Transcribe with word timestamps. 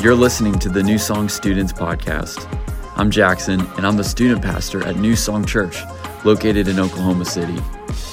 You're 0.00 0.14
listening 0.14 0.56
to 0.60 0.68
the 0.68 0.80
New 0.80 0.96
Song 0.96 1.28
Students 1.28 1.72
Podcast. 1.72 2.46
I'm 2.94 3.10
Jackson, 3.10 3.60
and 3.60 3.84
I'm 3.84 3.96
the 3.96 4.04
student 4.04 4.40
pastor 4.40 4.86
at 4.86 4.96
New 4.96 5.16
Song 5.16 5.44
Church, 5.44 5.82
located 6.24 6.68
in 6.68 6.78
Oklahoma 6.78 7.24
City. 7.24 7.58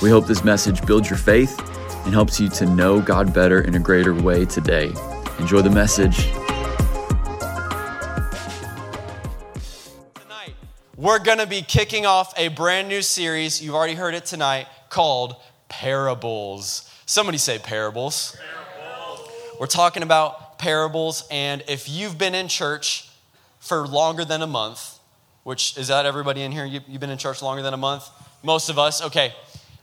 We 0.01 0.09
hope 0.09 0.25
this 0.25 0.43
message 0.43 0.83
builds 0.87 1.11
your 1.11 1.19
faith 1.19 1.59
and 2.03 2.11
helps 2.11 2.39
you 2.39 2.49
to 2.49 2.65
know 2.65 2.99
God 2.99 3.35
better 3.35 3.61
in 3.61 3.75
a 3.75 3.79
greater 3.79 4.15
way 4.15 4.45
today. 4.45 4.91
Enjoy 5.37 5.61
the 5.61 5.69
message. 5.69 6.25
Tonight, 10.15 10.55
we're 10.97 11.19
going 11.19 11.37
to 11.37 11.47
be 11.47 11.61
kicking 11.61 12.07
off 12.07 12.33
a 12.35 12.47
brand 12.47 12.89
new 12.89 13.03
series. 13.03 13.61
You've 13.61 13.75
already 13.75 13.93
heard 13.93 14.15
it 14.15 14.25
tonight 14.25 14.65
called 14.89 15.35
Parables. 15.69 16.91
Somebody 17.05 17.37
say 17.37 17.59
parables. 17.59 18.35
parables. 18.35 19.29
We're 19.59 19.67
talking 19.67 20.01
about 20.01 20.44
parables, 20.57 21.27
and 21.31 21.63
if 21.67 21.89
you've 21.89 22.17
been 22.17 22.35
in 22.35 22.47
church 22.47 23.09
for 23.59 23.87
longer 23.87 24.25
than 24.25 24.41
a 24.41 24.47
month, 24.47 24.99
which 25.43 25.77
is 25.77 25.89
that 25.89 26.05
everybody 26.05 26.41
in 26.41 26.51
here? 26.51 26.65
You, 26.65 26.79
have 26.79 26.99
been 26.99 27.09
in 27.09 27.17
church 27.17 27.41
longer 27.41 27.61
than 27.61 27.73
a 27.73 27.77
month? 27.77 28.09
Most 28.43 28.69
of 28.69 28.79
us? 28.79 29.01
Okay. 29.01 29.33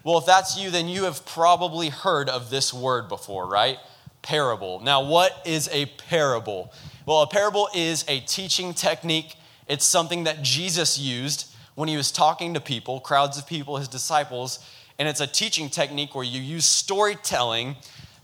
Well, 0.05 0.19
if 0.19 0.27
that's 0.27 0.59
you, 0.59 0.71
then 0.71 0.89
you 0.89 1.05
have 1.05 1.25
probably 1.25 1.89
heard 1.89 2.29
of 2.29 2.51
this 2.51 2.75
word 2.75 3.09
before, 3.09 3.47
right? 3.47 3.79
Parable. 4.23 4.80
Now, 4.80 5.05
what 5.05 5.41
is 5.45 5.69
a 5.73 5.87
parable? 5.87 6.73
Well, 7.07 7.23
a 7.23 7.27
parable 7.29 7.69
is 7.75 8.05
a 8.09 8.21
teaching 8.21 8.75
technique. 8.75 9.37
It's 9.69 9.85
something 9.85 10.25
that 10.25 10.43
Jesus 10.43 10.99
used 10.99 11.55
when 11.75 11.89
he 11.89 11.97
was 11.97 12.11
talking 12.11 12.55
to 12.55 12.61
people, 12.61 13.01
crowds 13.01 13.39
of 13.39 13.47
people, 13.47 13.77
his 13.77 13.89
disciples, 13.89 14.59
and 14.99 15.09
it's 15.09 15.21
a 15.21 15.27
teaching 15.27 15.69
technique 15.69 16.15
where 16.15 16.25
you 16.25 16.41
use 16.41 16.65
storytelling 16.65 17.77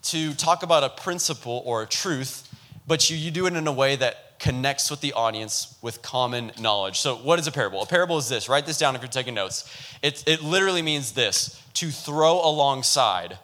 to 0.05 0.34
talk 0.34 0.62
about 0.62 0.84
a 0.84 0.89
principle 0.89 1.62
or 1.64 1.83
a 1.83 1.86
truth, 1.86 2.48
but 2.86 3.11
you, 3.11 3.17
you 3.17 3.31
do 3.31 3.47
it 3.47 3.55
in 3.55 3.67
a 3.67 3.72
way 3.72 3.97
that 3.97 4.28
connects 4.39 4.91
with 4.91 5.00
the 5.00 5.12
audience 5.12 5.77
with 5.83 6.00
common 6.00 6.53
knowledge. 6.61 6.98
So, 6.98 7.17
what 7.17 7.39
is 7.39 7.47
a 7.47 7.53
parable? 7.53 7.83
A 7.83 7.86
parable 7.86 8.19
is 8.19 8.28
this. 8.28 8.48
Write 8.48 8.67
this 8.67 8.78
down 8.78 8.95
if 8.95 9.03
you're 9.03 9.09
taking 9.09 9.34
notes. 9.34 9.70
It, 10.03 10.25
it 10.27 10.42
literally 10.42 10.83
means 10.83 11.12
this 11.12 11.61
to 11.75 11.91
throw 11.91 12.41
alongside 12.41 13.39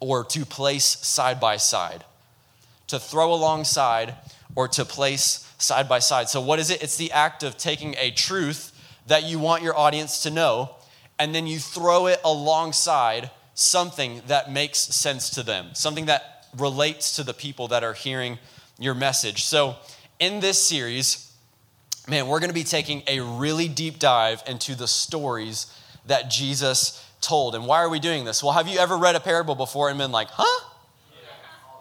or 0.00 0.24
to 0.24 0.44
place 0.44 0.84
side 0.84 1.40
by 1.40 1.56
side. 1.56 2.04
To 2.88 2.98
throw 2.98 3.32
alongside 3.32 4.14
or 4.54 4.68
to 4.68 4.84
place 4.84 5.50
side 5.58 5.88
by 5.88 5.98
side. 5.98 6.28
So, 6.28 6.40
what 6.40 6.58
is 6.58 6.70
it? 6.70 6.82
It's 6.82 6.96
the 6.96 7.12
act 7.12 7.42
of 7.42 7.56
taking 7.56 7.94
a 7.98 8.10
truth 8.10 8.72
that 9.06 9.24
you 9.24 9.38
want 9.38 9.62
your 9.62 9.76
audience 9.76 10.22
to 10.24 10.30
know, 10.30 10.70
and 11.18 11.34
then 11.34 11.46
you 11.46 11.58
throw 11.58 12.06
it 12.06 12.20
alongside 12.24 13.30
something 13.56 14.22
that 14.28 14.52
makes 14.52 14.78
sense 14.78 15.30
to 15.30 15.42
them, 15.42 15.70
something 15.72 16.06
that 16.06 16.46
relates 16.56 17.16
to 17.16 17.24
the 17.24 17.34
people 17.34 17.68
that 17.68 17.82
are 17.82 17.94
hearing 17.94 18.38
your 18.78 18.94
message. 18.94 19.44
So, 19.44 19.76
in 20.20 20.40
this 20.40 20.62
series, 20.62 21.32
man, 22.06 22.28
we're 22.28 22.38
going 22.38 22.50
to 22.50 22.54
be 22.54 22.64
taking 22.64 23.02
a 23.06 23.20
really 23.20 23.66
deep 23.66 23.98
dive 23.98 24.42
into 24.46 24.74
the 24.74 24.86
stories 24.86 25.66
that 26.06 26.30
Jesus 26.30 27.04
told. 27.20 27.54
And 27.54 27.66
why 27.66 27.82
are 27.82 27.88
we 27.88 27.98
doing 27.98 28.24
this? 28.24 28.42
Well, 28.42 28.52
have 28.52 28.68
you 28.68 28.78
ever 28.78 28.96
read 28.96 29.16
a 29.16 29.20
parable 29.20 29.54
before 29.54 29.88
and 29.88 29.98
been 29.98 30.12
like, 30.12 30.28
huh? 30.30 30.70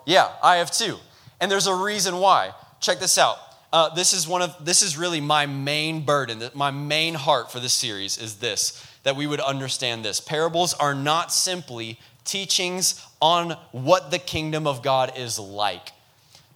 Yeah, 0.05 0.31
I 0.41 0.57
have 0.57 0.71
too. 0.71 0.97
And 1.39 1.51
there's 1.51 1.67
a 1.67 1.75
reason 1.75 2.17
why. 2.17 2.53
Check 2.79 2.99
this 2.99 3.17
out. 3.17 3.37
Uh, 3.73 3.93
this 3.93 4.13
is 4.13 4.27
one 4.27 4.41
of 4.41 4.63
this 4.63 4.81
is 4.81 4.97
really 4.97 5.19
my 5.19 5.45
main 5.45 6.05
burden 6.05 6.41
my 6.53 6.71
main 6.71 7.13
heart 7.13 7.51
for 7.51 7.59
this 7.59 7.73
series 7.73 8.17
is 8.17 8.35
this 8.35 8.87
that 9.05 9.15
we 9.15 9.25
would 9.25 9.39
understand 9.39 10.03
this 10.03 10.19
parables 10.19 10.73
are 10.73 10.93
not 10.93 11.31
simply 11.31 11.97
teachings 12.25 13.01
on 13.21 13.51
what 13.71 14.11
the 14.11 14.19
kingdom 14.19 14.67
of 14.67 14.83
god 14.83 15.17
is 15.17 15.39
like 15.39 15.93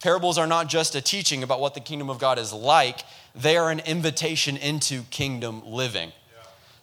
parables 0.02 0.36
are 0.36 0.46
not 0.46 0.68
just 0.68 0.94
a 0.94 1.00
teaching 1.00 1.42
about 1.42 1.60
what 1.60 1.72
the 1.72 1.80
kingdom 1.80 2.10
of 2.10 2.18
god 2.18 2.38
is 2.38 2.52
like 2.52 3.00
they 3.34 3.56
are 3.56 3.70
an 3.70 3.80
invitation 3.80 4.56
into 4.58 5.02
kingdom 5.04 5.62
living 5.64 6.12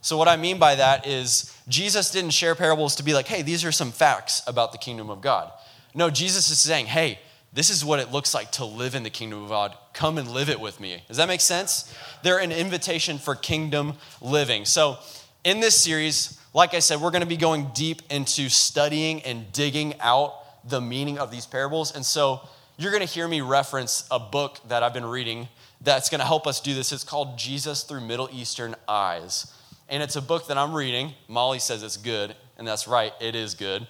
so, 0.08 0.16
what 0.16 0.30
I 0.30 0.38
mean 0.38 0.58
by 0.58 0.76
that 0.76 1.06
is, 1.06 1.54
Jesus 1.68 2.12
didn't 2.12 2.32
share 2.32 2.56
parables 2.56 2.96
to 2.96 3.04
be 3.04 3.14
like, 3.14 3.28
hey, 3.28 3.42
these 3.42 3.66
are 3.66 3.74
some 3.74 3.92
facts 3.92 4.42
about 4.48 4.72
the 4.72 4.78
kingdom 4.78 5.10
of 5.10 5.20
God. 5.20 5.52
No, 5.94 6.10
Jesus 6.10 6.50
is 6.50 6.60
saying, 6.60 6.86
hey, 6.86 7.20
this 7.52 7.70
is 7.70 7.84
what 7.84 8.00
it 8.00 8.12
looks 8.12 8.34
like 8.34 8.52
to 8.54 8.64
live 8.64 8.96
in 8.96 9.04
the 9.04 9.10
kingdom 9.10 9.44
of 9.44 9.50
God. 9.50 9.76
Come 9.94 10.18
and 10.18 10.30
live 10.30 10.50
it 10.50 10.60
with 10.60 10.80
me. 10.80 11.04
Does 11.08 11.18
that 11.18 11.28
make 11.28 11.42
sense? 11.42 11.94
They're 12.24 12.40
an 12.40 12.52
invitation 12.52 13.18
for 13.18 13.36
kingdom 13.36 13.96
living. 14.22 14.64
So, 14.64 14.98
in 15.44 15.60
this 15.60 15.76
series, 15.82 16.40
like 16.54 16.74
I 16.74 16.80
said, 16.80 17.02
we're 17.02 17.12
going 17.12 17.22
to 17.22 17.28
be 17.28 17.38
going 17.38 17.70
deep 17.74 18.02
into 18.10 18.50
studying 18.50 19.22
and 19.24 19.52
digging 19.52 20.00
out 20.00 20.34
the 20.70 20.82
meaning 20.82 21.20
of 21.20 21.32
these 21.32 21.46
parables. 21.46 21.96
And 21.96 22.06
so, 22.06 22.42
you're 22.78 22.92
going 22.92 23.06
to 23.06 23.12
hear 23.12 23.28
me 23.28 23.42
reference 23.42 24.08
a 24.12 24.20
book 24.20 24.60
that 24.68 24.84
I've 24.84 24.94
been 24.94 25.06
reading 25.06 25.48
that's 25.82 26.10
going 26.10 26.20
to 26.20 26.26
help 26.26 26.46
us 26.46 26.60
do 26.60 26.76
this. 26.76 26.92
It's 26.92 27.04
called 27.04 27.38
Jesus 27.38 27.84
Through 27.84 28.02
Middle 28.02 28.30
Eastern 28.32 28.76
Eyes 28.88 29.52
and 29.90 30.04
it's 30.04 30.16
a 30.16 30.22
book 30.22 30.48
that 30.48 30.58
I'm 30.58 30.74
reading. 30.74 31.14
Molly 31.28 31.60
says 31.60 31.84
it's 31.84 31.98
good, 31.98 32.36
and 32.58 32.68
that's 32.68 32.88
right, 32.88 33.14
it 33.22 33.36
is 33.36 33.56
good. 33.56 33.88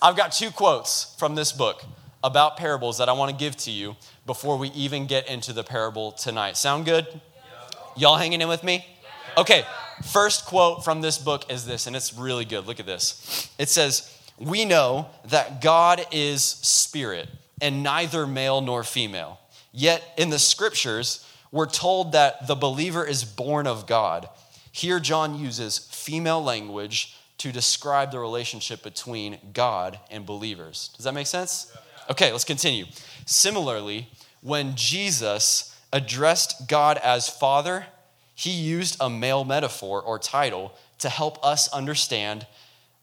I've 0.00 0.16
got 0.16 0.32
two 0.32 0.50
quotes 0.50 1.14
from 1.18 1.34
this 1.34 1.52
book 1.52 1.84
about 2.22 2.56
parables 2.56 2.98
that 2.98 3.08
I 3.08 3.12
want 3.12 3.30
to 3.30 3.36
give 3.36 3.56
to 3.58 3.70
you 3.70 3.96
before 4.26 4.56
we 4.56 4.68
even 4.70 5.06
get 5.06 5.28
into 5.28 5.52
the 5.52 5.62
parable 5.62 6.12
tonight. 6.12 6.56
Sound 6.56 6.86
good? 6.86 7.06
Y'all 7.96 8.16
hanging 8.16 8.40
in 8.40 8.48
with 8.48 8.64
me? 8.64 8.86
Okay, 9.36 9.64
first 10.04 10.46
quote 10.46 10.84
from 10.84 11.00
this 11.00 11.18
book 11.18 11.50
is 11.50 11.66
this, 11.66 11.86
and 11.86 11.96
it's 11.96 12.14
really 12.14 12.44
good. 12.44 12.66
Look 12.66 12.80
at 12.80 12.86
this. 12.86 13.50
It 13.58 13.68
says, 13.68 14.16
We 14.38 14.64
know 14.64 15.08
that 15.26 15.60
God 15.60 16.06
is 16.12 16.42
spirit 16.42 17.28
and 17.60 17.82
neither 17.82 18.26
male 18.26 18.60
nor 18.60 18.84
female. 18.84 19.40
Yet 19.72 20.02
in 20.16 20.30
the 20.30 20.38
scriptures, 20.38 21.28
we're 21.50 21.66
told 21.66 22.12
that 22.12 22.46
the 22.46 22.54
believer 22.54 23.04
is 23.04 23.24
born 23.24 23.66
of 23.66 23.86
God 23.86 24.28
here, 24.74 24.98
John 24.98 25.38
uses 25.38 25.78
female 25.78 26.42
language 26.42 27.16
to 27.38 27.52
describe 27.52 28.10
the 28.10 28.18
relationship 28.18 28.82
between 28.82 29.38
God 29.52 30.00
and 30.10 30.26
believers. 30.26 30.90
Does 30.96 31.04
that 31.04 31.14
make 31.14 31.28
sense? 31.28 31.72
Okay, 32.10 32.32
let's 32.32 32.42
continue. 32.42 32.86
Similarly, 33.24 34.08
when 34.40 34.74
Jesus 34.74 35.78
addressed 35.92 36.68
God 36.68 36.98
as 37.04 37.28
Father, 37.28 37.86
he 38.34 38.50
used 38.50 38.96
a 39.00 39.08
male 39.08 39.44
metaphor 39.44 40.02
or 40.02 40.18
title 40.18 40.72
to 40.98 41.08
help 41.08 41.44
us 41.44 41.68
understand 41.72 42.46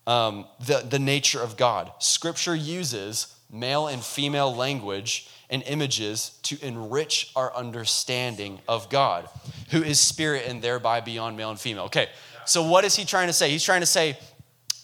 um, 0.07 0.45
the, 0.65 0.79
the 0.79 0.99
nature 0.99 1.41
of 1.41 1.57
God. 1.57 1.91
Scripture 1.99 2.55
uses 2.55 3.35
male 3.51 3.87
and 3.87 4.03
female 4.03 4.53
language 4.53 5.29
and 5.49 5.63
images 5.63 6.39
to 6.43 6.57
enrich 6.65 7.31
our 7.35 7.53
understanding 7.55 8.59
of 8.67 8.89
God, 8.89 9.27
who 9.69 9.83
is 9.83 9.99
spirit 9.99 10.45
and 10.47 10.61
thereby 10.61 11.01
beyond 11.01 11.37
male 11.37 11.49
and 11.49 11.59
female. 11.59 11.83
Okay, 11.83 12.07
so 12.45 12.63
what 12.63 12.85
is 12.85 12.95
he 12.95 13.05
trying 13.05 13.27
to 13.27 13.33
say? 13.33 13.49
He's 13.49 13.63
trying 13.63 13.81
to 13.81 13.85
say 13.85 14.17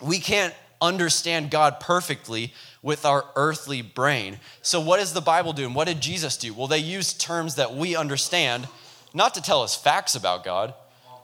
we 0.01 0.19
can't 0.19 0.53
understand 0.81 1.49
God 1.49 1.79
perfectly 1.79 2.53
with 2.81 3.05
our 3.05 3.25
earthly 3.35 3.81
brain. 3.81 4.39
So, 4.61 4.79
what 4.79 4.99
is 4.99 5.13
the 5.13 5.21
Bible 5.21 5.53
doing? 5.53 5.73
What 5.73 5.87
did 5.87 6.01
Jesus 6.01 6.37
do? 6.37 6.53
Well, 6.53 6.67
they 6.67 6.79
use 6.79 7.13
terms 7.13 7.55
that 7.55 7.73
we 7.73 7.95
understand, 7.95 8.67
not 9.17 9.33
to 9.33 9.41
tell 9.41 9.63
us 9.63 9.75
facts 9.75 10.15
about 10.15 10.45
God, 10.45 10.73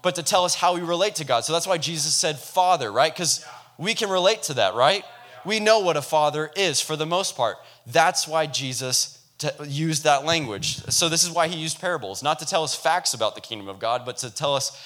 but 0.01 0.15
to 0.15 0.23
tell 0.23 0.43
us 0.43 0.55
how 0.55 0.75
we 0.75 0.81
relate 0.81 1.15
to 1.15 1.25
God. 1.25 1.45
So, 1.45 1.53
that's 1.53 1.67
why 1.67 1.77
Jesus 1.77 2.13
said 2.13 2.37
Father, 2.37 2.91
right? 2.91 3.13
Because 3.13 3.45
we 3.77 3.93
can 3.93 4.09
relate 4.09 4.43
to 4.43 4.55
that, 4.55 4.73
right? 4.73 5.03
We 5.45 5.59
know 5.59 5.79
what 5.79 5.95
a 5.95 6.01
father 6.01 6.51
is 6.55 6.81
for 6.81 6.95
the 6.95 7.05
most 7.05 7.37
part. 7.37 7.57
That's 7.87 8.27
why 8.27 8.45
Jesus 8.47 9.19
used 9.65 10.03
that 10.03 10.25
language. 10.25 10.77
So, 10.85 11.07
this 11.07 11.23
is 11.23 11.31
why 11.31 11.47
he 11.47 11.57
used 11.57 11.79
parables, 11.79 12.21
not 12.21 12.39
to 12.39 12.45
tell 12.45 12.63
us 12.63 12.75
facts 12.75 13.13
about 13.13 13.35
the 13.35 13.41
kingdom 13.41 13.69
of 13.69 13.79
God, 13.79 14.05
but 14.05 14.17
to 14.17 14.33
tell 14.33 14.55
us, 14.55 14.77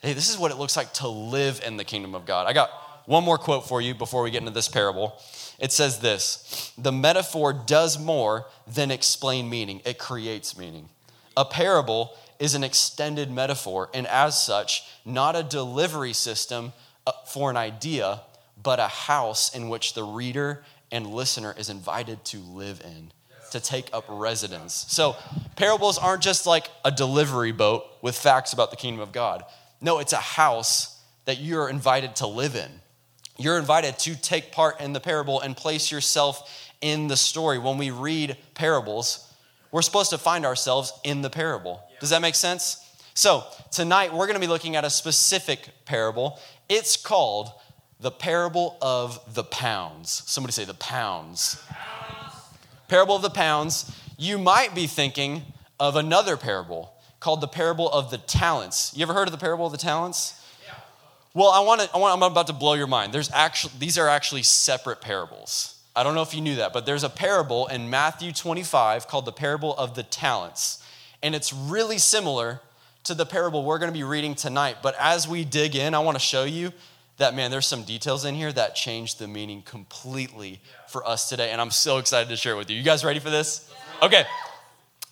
hey, 0.00 0.12
this 0.12 0.30
is 0.30 0.38
what 0.38 0.50
it 0.50 0.56
looks 0.56 0.76
like 0.76 0.92
to 0.94 1.08
live 1.08 1.60
in 1.66 1.76
the 1.76 1.84
kingdom 1.84 2.14
of 2.14 2.26
God. 2.26 2.46
I 2.46 2.52
got 2.52 2.70
one 3.06 3.24
more 3.24 3.38
quote 3.38 3.66
for 3.66 3.80
you 3.80 3.94
before 3.94 4.22
we 4.22 4.30
get 4.30 4.40
into 4.40 4.52
this 4.52 4.68
parable. 4.68 5.20
It 5.58 5.72
says 5.72 6.00
this 6.00 6.72
The 6.78 6.92
metaphor 6.92 7.52
does 7.52 7.98
more 7.98 8.46
than 8.66 8.90
explain 8.90 9.50
meaning, 9.50 9.82
it 9.84 9.98
creates 9.98 10.56
meaning. 10.56 10.88
A 11.36 11.44
parable 11.44 12.16
is 12.40 12.54
an 12.54 12.64
extended 12.64 13.30
metaphor, 13.30 13.90
and 13.94 14.06
as 14.08 14.42
such, 14.42 14.82
not 15.04 15.36
a 15.36 15.42
delivery 15.42 16.14
system 16.14 16.72
uh, 17.06 17.12
for 17.26 17.50
an 17.50 17.56
idea, 17.56 18.22
but 18.60 18.80
a 18.80 18.88
house 18.88 19.54
in 19.54 19.68
which 19.68 19.94
the 19.94 20.02
reader 20.02 20.64
and 20.90 21.06
listener 21.06 21.54
is 21.56 21.68
invited 21.68 22.24
to 22.24 22.38
live 22.38 22.80
in 22.84 23.12
to 23.52 23.60
take 23.60 23.90
up 23.92 24.04
residence. 24.08 24.86
So, 24.88 25.16
parables 25.56 25.98
aren't 25.98 26.22
just 26.22 26.46
like 26.46 26.68
a 26.84 26.90
delivery 26.90 27.52
boat 27.52 27.84
with 28.00 28.16
facts 28.16 28.52
about 28.52 28.70
the 28.70 28.76
kingdom 28.76 29.00
of 29.00 29.12
God. 29.12 29.44
No, 29.80 29.98
it's 29.98 30.12
a 30.12 30.16
house 30.16 31.00
that 31.24 31.38
you're 31.40 31.68
invited 31.68 32.16
to 32.16 32.26
live 32.26 32.54
in. 32.54 32.70
You're 33.38 33.58
invited 33.58 33.98
to 34.00 34.20
take 34.20 34.52
part 34.52 34.80
in 34.80 34.92
the 34.92 35.00
parable 35.00 35.40
and 35.40 35.56
place 35.56 35.90
yourself 35.90 36.70
in 36.80 37.08
the 37.08 37.16
story. 37.16 37.58
When 37.58 37.78
we 37.78 37.90
read 37.90 38.36
parables, 38.54 39.29
we're 39.70 39.82
supposed 39.82 40.10
to 40.10 40.18
find 40.18 40.44
ourselves 40.44 40.92
in 41.04 41.22
the 41.22 41.30
parable. 41.30 41.82
Does 42.00 42.10
that 42.10 42.22
make 42.22 42.34
sense? 42.34 42.86
So, 43.14 43.44
tonight 43.70 44.12
we're 44.12 44.26
going 44.26 44.34
to 44.34 44.40
be 44.40 44.46
looking 44.46 44.76
at 44.76 44.84
a 44.84 44.90
specific 44.90 45.68
parable. 45.84 46.38
It's 46.68 46.96
called 46.96 47.52
the 48.00 48.10
parable 48.10 48.78
of 48.80 49.34
the 49.34 49.44
pounds. 49.44 50.22
Somebody 50.26 50.52
say 50.52 50.64
the 50.64 50.74
pounds. 50.74 51.62
Parable 52.88 53.16
of 53.16 53.22
the 53.22 53.30
pounds, 53.30 53.96
you 54.16 54.38
might 54.38 54.74
be 54.74 54.86
thinking 54.86 55.42
of 55.78 55.96
another 55.96 56.36
parable 56.36 56.92
called 57.20 57.40
the 57.40 57.48
parable 57.48 57.90
of 57.90 58.10
the 58.10 58.18
talents. 58.18 58.92
You 58.96 59.02
ever 59.02 59.12
heard 59.12 59.28
of 59.28 59.32
the 59.32 59.38
parable 59.38 59.66
of 59.66 59.72
the 59.72 59.78
talents? 59.78 60.36
Well, 61.32 61.50
I 61.50 61.60
want 61.60 61.82
to, 61.82 61.90
I 61.94 61.98
want, 61.98 62.14
I'm 62.14 62.22
about 62.30 62.48
to 62.48 62.52
blow 62.52 62.74
your 62.74 62.88
mind. 62.88 63.12
There's 63.12 63.30
actually, 63.30 63.74
these 63.78 63.98
are 63.98 64.08
actually 64.08 64.42
separate 64.42 65.00
parables. 65.00 65.79
I 66.00 66.02
don't 66.02 66.14
know 66.14 66.22
if 66.22 66.32
you 66.32 66.40
knew 66.40 66.56
that, 66.56 66.72
but 66.72 66.86
there's 66.86 67.04
a 67.04 67.10
parable 67.10 67.66
in 67.66 67.90
Matthew 67.90 68.32
25 68.32 69.06
called 69.06 69.26
the 69.26 69.32
parable 69.32 69.76
of 69.76 69.94
the 69.94 70.02
talents. 70.02 70.82
And 71.22 71.34
it's 71.34 71.52
really 71.52 71.98
similar 71.98 72.62
to 73.04 73.12
the 73.12 73.26
parable 73.26 73.64
we're 73.64 73.78
going 73.78 73.92
to 73.92 73.98
be 73.98 74.02
reading 74.02 74.34
tonight. 74.34 74.78
But 74.82 74.94
as 74.98 75.28
we 75.28 75.44
dig 75.44 75.76
in, 75.76 75.94
I 75.94 75.98
want 75.98 76.14
to 76.14 76.24
show 76.24 76.44
you 76.44 76.72
that, 77.18 77.34
man, 77.34 77.50
there's 77.50 77.66
some 77.66 77.82
details 77.82 78.24
in 78.24 78.34
here 78.34 78.50
that 78.50 78.74
change 78.74 79.16
the 79.16 79.28
meaning 79.28 79.60
completely 79.60 80.62
for 80.88 81.06
us 81.06 81.28
today. 81.28 81.50
And 81.50 81.60
I'm 81.60 81.70
so 81.70 81.98
excited 81.98 82.30
to 82.30 82.36
share 82.36 82.54
it 82.54 82.56
with 82.56 82.70
you. 82.70 82.78
You 82.78 82.82
guys 82.82 83.04
ready 83.04 83.20
for 83.20 83.28
this? 83.28 83.70
Okay. 84.02 84.24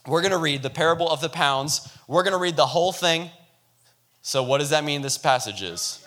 We're 0.06 0.23
going 0.23 0.32
to 0.32 0.38
read 0.38 0.62
the 0.62 0.70
parable 0.70 1.11
of 1.11 1.20
the 1.20 1.29
pounds. 1.29 1.87
We're 2.06 2.23
going 2.23 2.32
to 2.32 2.41
read 2.41 2.56
the 2.56 2.64
whole 2.64 2.93
thing. 2.93 3.29
So, 4.23 4.43
what 4.43 4.56
does 4.56 4.70
that 4.70 4.84
mean 4.84 5.02
this 5.02 5.19
passage 5.19 5.61
is? 5.61 6.02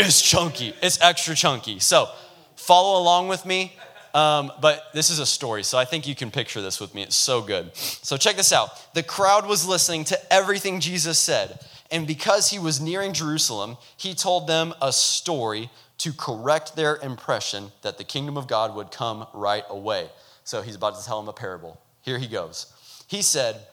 It's 0.00 0.20
chunky. 0.20 0.74
It's 0.82 1.00
extra 1.00 1.36
chunky. 1.36 1.78
So, 1.78 2.08
follow 2.56 3.00
along 3.00 3.28
with 3.28 3.46
me. 3.46 3.76
Um, 4.14 4.52
but 4.60 4.92
this 4.92 5.08
is 5.08 5.18
a 5.18 5.26
story, 5.26 5.62
so 5.62 5.78
I 5.78 5.84
think 5.86 6.06
you 6.06 6.14
can 6.14 6.30
picture 6.30 6.60
this 6.60 6.80
with 6.80 6.94
me. 6.94 7.02
It's 7.02 7.16
so 7.16 7.40
good. 7.40 7.74
So, 7.76 8.16
check 8.16 8.36
this 8.36 8.52
out. 8.52 8.70
The 8.94 9.02
crowd 9.02 9.46
was 9.46 9.66
listening 9.66 10.04
to 10.04 10.32
everything 10.32 10.80
Jesus 10.80 11.18
said. 11.18 11.60
And 11.90 12.06
because 12.06 12.50
he 12.50 12.58
was 12.58 12.80
nearing 12.80 13.12
Jerusalem, 13.12 13.76
he 13.96 14.14
told 14.14 14.46
them 14.46 14.74
a 14.80 14.92
story 14.92 15.70
to 15.98 16.12
correct 16.12 16.76
their 16.76 16.96
impression 16.96 17.72
that 17.82 17.98
the 17.98 18.04
kingdom 18.04 18.36
of 18.36 18.48
God 18.48 18.74
would 18.74 18.90
come 18.90 19.26
right 19.32 19.64
away. 19.70 20.10
So, 20.44 20.60
he's 20.60 20.76
about 20.76 20.98
to 20.98 21.04
tell 21.04 21.20
them 21.20 21.28
a 21.28 21.32
parable. 21.32 21.80
Here 22.02 22.18
he 22.18 22.28
goes. 22.28 22.70
He 23.06 23.22
said, 23.22 23.66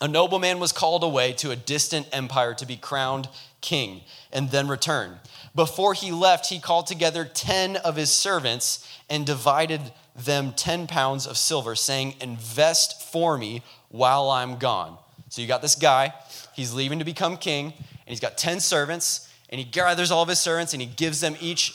A 0.00 0.06
nobleman 0.06 0.60
was 0.60 0.70
called 0.70 1.02
away 1.02 1.32
to 1.34 1.50
a 1.50 1.56
distant 1.56 2.08
empire 2.12 2.54
to 2.54 2.66
be 2.66 2.76
crowned 2.76 3.28
king 3.60 4.02
and 4.32 4.50
then 4.50 4.68
return. 4.68 5.18
Before 5.54 5.92
he 5.92 6.12
left, 6.12 6.48
he 6.48 6.58
called 6.58 6.86
together 6.86 7.24
10 7.24 7.76
of 7.76 7.96
his 7.96 8.10
servants 8.10 8.88
and 9.10 9.26
divided 9.26 9.92
them 10.16 10.52
10 10.54 10.86
pounds 10.86 11.26
of 11.26 11.36
silver, 11.36 11.74
saying, 11.74 12.14
Invest 12.20 13.02
for 13.12 13.36
me 13.36 13.62
while 13.88 14.30
I'm 14.30 14.58
gone. 14.58 14.96
So 15.28 15.42
you 15.42 15.48
got 15.48 15.62
this 15.62 15.74
guy, 15.74 16.14
he's 16.54 16.72
leaving 16.72 16.98
to 16.98 17.04
become 17.04 17.36
king, 17.36 17.66
and 17.66 18.06
he's 18.06 18.20
got 18.20 18.38
10 18.38 18.60
servants, 18.60 19.28
and 19.48 19.58
he 19.58 19.64
gathers 19.64 20.10
all 20.10 20.22
of 20.22 20.28
his 20.28 20.38
servants 20.38 20.72
and 20.72 20.80
he 20.80 20.88
gives 20.88 21.20
them 21.20 21.36
each 21.40 21.74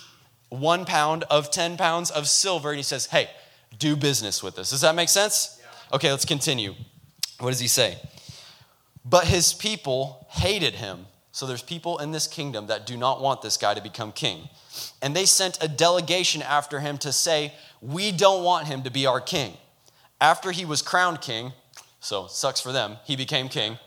one 0.50 0.86
pound 0.86 1.24
of 1.30 1.52
10 1.52 1.78
pounds 1.78 2.10
of 2.10 2.28
silver, 2.28 2.70
and 2.70 2.78
he 2.78 2.84
says, 2.84 3.08
Hey, 3.08 3.30
do 3.78 3.96
business 3.96 4.42
with 4.42 4.56
this. 4.56 4.72
Does 4.72 4.82
that 4.82 4.96
make 4.96 5.10
sense? 5.10 5.62
Okay, 5.94 6.10
let's 6.12 6.26
continue. 6.26 6.74
What 7.40 7.52
does 7.52 7.60
he 7.60 7.68
say? 7.68 7.98
But 9.06 9.26
his 9.26 9.54
people 9.54 10.28
hated 10.32 10.76
him 10.76 11.06
so 11.38 11.46
there's 11.46 11.62
people 11.62 12.00
in 12.00 12.10
this 12.10 12.26
kingdom 12.26 12.66
that 12.66 12.88
do 12.88 12.98
not 12.98 13.22
want 13.22 13.44
this 13.44 13.58
guy 13.58 13.76
to 13.76 13.80
become 13.80 14.12
king. 14.12 14.50
And 15.04 15.16
they 15.16 15.26
sent 15.26 15.64
a 15.64 15.68
delegation 15.68 16.42
after 16.42 16.80
him 16.80 16.98
to 16.98 17.14
say, 17.14 17.54
We 17.80 18.12
don't 18.12 18.44
want 18.44 18.66
him 18.66 18.82
to 18.82 18.90
be 18.90 19.06
our 19.06 19.22
king. 19.22 19.54
After 20.20 20.50
he 20.50 20.66
was 20.66 20.82
crowned 20.82 21.22
king, 21.22 21.54
so 22.00 22.26
sucks 22.26 22.60
for 22.60 22.72
them, 22.72 22.98
he 23.06 23.16
became 23.16 23.50
king. 23.50 23.78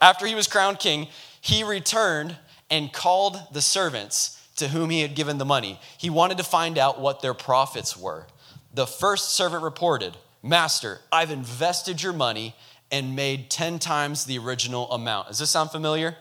After 0.00 0.26
he 0.26 0.36
was 0.36 0.46
crowned 0.46 0.78
king, 0.78 1.08
he 1.40 1.64
returned 1.64 2.36
and 2.70 2.92
called 2.92 3.40
the 3.50 3.62
servants 3.62 4.40
to 4.54 4.68
whom 4.68 4.90
he 4.90 5.00
had 5.00 5.16
given 5.16 5.38
the 5.38 5.44
money. 5.44 5.80
He 5.98 6.08
wanted 6.08 6.38
to 6.38 6.44
find 6.44 6.78
out 6.78 7.00
what 7.00 7.20
their 7.20 7.34
profits 7.34 7.96
were. 7.96 8.28
The 8.72 8.86
first 8.86 9.30
servant 9.30 9.64
reported, 9.64 10.16
Master, 10.40 11.00
I've 11.10 11.32
invested 11.32 12.00
your 12.00 12.12
money 12.12 12.54
and 12.92 13.16
made 13.16 13.50
10 13.50 13.80
times 13.80 14.24
the 14.24 14.38
original 14.38 14.88
amount. 14.92 15.26
Does 15.26 15.40
this 15.40 15.50
sound 15.50 15.72
familiar? 15.72 16.14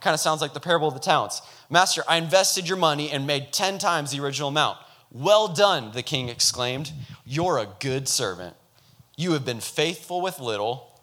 Kind 0.00 0.14
of 0.14 0.20
sounds 0.20 0.40
like 0.40 0.54
the 0.54 0.60
parable 0.60 0.88
of 0.88 0.94
the 0.94 1.00
talents. 1.00 1.42
Master, 1.68 2.02
I 2.08 2.16
invested 2.16 2.68
your 2.68 2.78
money 2.78 3.10
and 3.10 3.26
made 3.26 3.52
10 3.52 3.78
times 3.78 4.10
the 4.10 4.20
original 4.20 4.48
amount. 4.48 4.78
Well 5.12 5.48
done, 5.48 5.92
the 5.92 6.02
king 6.02 6.28
exclaimed. 6.28 6.92
You're 7.24 7.58
a 7.58 7.68
good 7.80 8.08
servant. 8.08 8.54
You 9.16 9.32
have 9.32 9.44
been 9.44 9.60
faithful 9.60 10.20
with 10.20 10.40
little. 10.40 11.00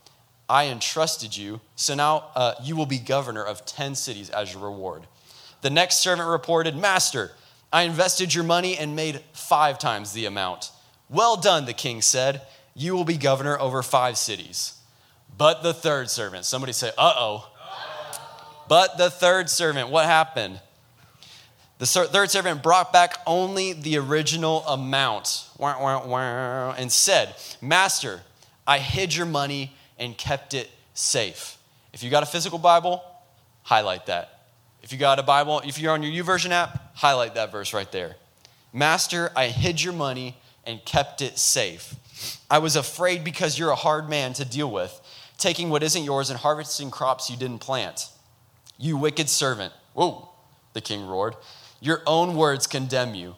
I 0.50 0.68
entrusted 0.68 1.36
you, 1.36 1.60
so 1.76 1.94
now 1.94 2.30
uh, 2.34 2.54
you 2.64 2.76
will 2.76 2.86
be 2.86 3.00
governor 3.00 3.44
of 3.44 3.66
10 3.66 3.96
cities 3.96 4.30
as 4.30 4.54
your 4.54 4.64
reward. 4.64 5.08
The 5.62 5.70
next 5.70 5.98
servant 5.98 6.30
reported, 6.30 6.76
Master, 6.76 7.32
I 7.72 7.84
invested 7.84 8.34
your 8.34 8.46
money 8.46 8.78
and 8.78 8.96
made 8.96 9.22
five 9.34 9.78
times 9.78 10.14
the 10.14 10.26
amount. 10.26 10.72
Well 11.10 11.36
done, 11.36 11.66
the 11.66 11.74
king 11.74 12.02
said. 12.02 12.42
You 12.74 12.96
will 12.96 13.04
be 13.04 13.18
governor 13.18 13.60
over 13.60 13.84
five 13.84 14.18
cities. 14.18 14.74
But 15.38 15.64
the 15.64 15.74
third 15.74 16.10
servant, 16.10 16.46
somebody 16.46 16.74
say, 16.74 16.92
uh 16.98 17.14
oh. 17.18 17.50
But 18.68 18.98
the 18.98 19.10
third 19.10 19.50
servant, 19.50 19.90
what 19.90 20.06
happened? 20.06 20.60
The 21.80 21.86
third 21.86 22.31
servant 22.31 22.64
brought 22.64 22.92
back 22.92 23.18
only 23.28 23.74
the 23.74 23.98
original 23.98 24.66
amount 24.66 25.48
and 25.60 26.92
said, 26.92 27.36
Master, 27.62 28.22
I 28.66 28.80
hid 28.80 29.16
your 29.16 29.28
money 29.28 29.74
and 30.00 30.18
kept 30.18 30.54
it 30.54 30.69
safe. 30.94 31.58
If 31.94 32.04
you 32.04 32.10
got 32.10 32.24
a 32.24 32.28
physical 32.28 32.58
Bible, 32.58 33.04
highlight 33.64 34.08
that. 34.08 34.46
If 34.81 34.92
you 34.92 34.98
got 34.98 35.20
a 35.20 35.24
Bible, 35.24 35.62
if 35.66 35.80
you're 35.80 35.94
on 35.94 36.02
your 36.02 36.24
YouVersion 36.24 36.50
app, 36.52 36.96
highlight 36.96 37.36
that 37.36 37.52
verse 37.52 37.74
right 37.74 37.92
there. 37.92 38.16
Master, 38.74 39.31
I 39.36 39.48
hid 39.48 39.84
your 39.84 39.94
money 39.94 40.38
and 40.66 40.84
kept 40.84 41.22
it 41.22 41.38
safe. 41.38 41.96
I 42.50 42.58
was 42.60 42.75
afraid 42.75 43.24
because 43.24 43.60
you're 43.60 43.70
a 43.70 43.75
hard 43.75 44.10
man 44.10 44.34
to 44.34 44.46
deal 44.46 44.72
with, 44.72 45.00
taking 45.38 45.70
what 45.70 45.84
isn't 45.84 46.04
yours 46.04 46.30
and 46.30 46.40
harvesting 46.40 46.90
crops 46.90 47.30
you 47.30 47.38
didn't 47.38 47.60
plant. 47.60 48.10
You 48.77 48.97
wicked 48.97 49.29
servant. 49.29 49.74
Whoa, 49.94 50.29
the 50.74 50.81
king 50.81 51.06
roared. 51.07 51.35
Your 51.79 52.01
own 52.06 52.35
words 52.35 52.68
condemn 52.68 53.15
you. 53.15 53.35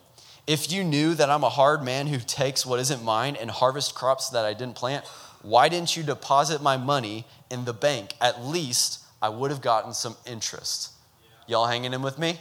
If 0.47 0.71
you 0.71 0.83
knew 0.83 1.13
that 1.13 1.29
I'm 1.29 1.43
a 1.43 1.49
hard 1.49 1.83
man 1.83 2.07
who 2.07 2.17
takes 2.17 2.65
what 2.65 2.79
isn't 2.79 3.03
mine 3.03 3.35
and 3.35 3.51
harvest 3.51 3.93
crops 3.93 4.29
that 4.29 4.45
I 4.45 4.53
didn't 4.53 4.75
plant, 4.75 5.05
why 5.41 5.69
didn't 5.69 5.95
you 5.95 6.03
deposit 6.03 6.61
my 6.61 6.75
money 6.75 7.25
in 7.49 7.65
the 7.65 7.73
bank? 7.73 8.15
At 8.19 8.43
least 8.43 9.03
I 9.21 9.29
would 9.29 9.51
have 9.51 9.61
gotten 9.61 9.93
some 9.93 10.17
interest. 10.25 10.91
Y'all 11.47 11.67
hanging 11.67 11.93
in 11.93 12.01
with 12.01 12.17
me? 12.17 12.39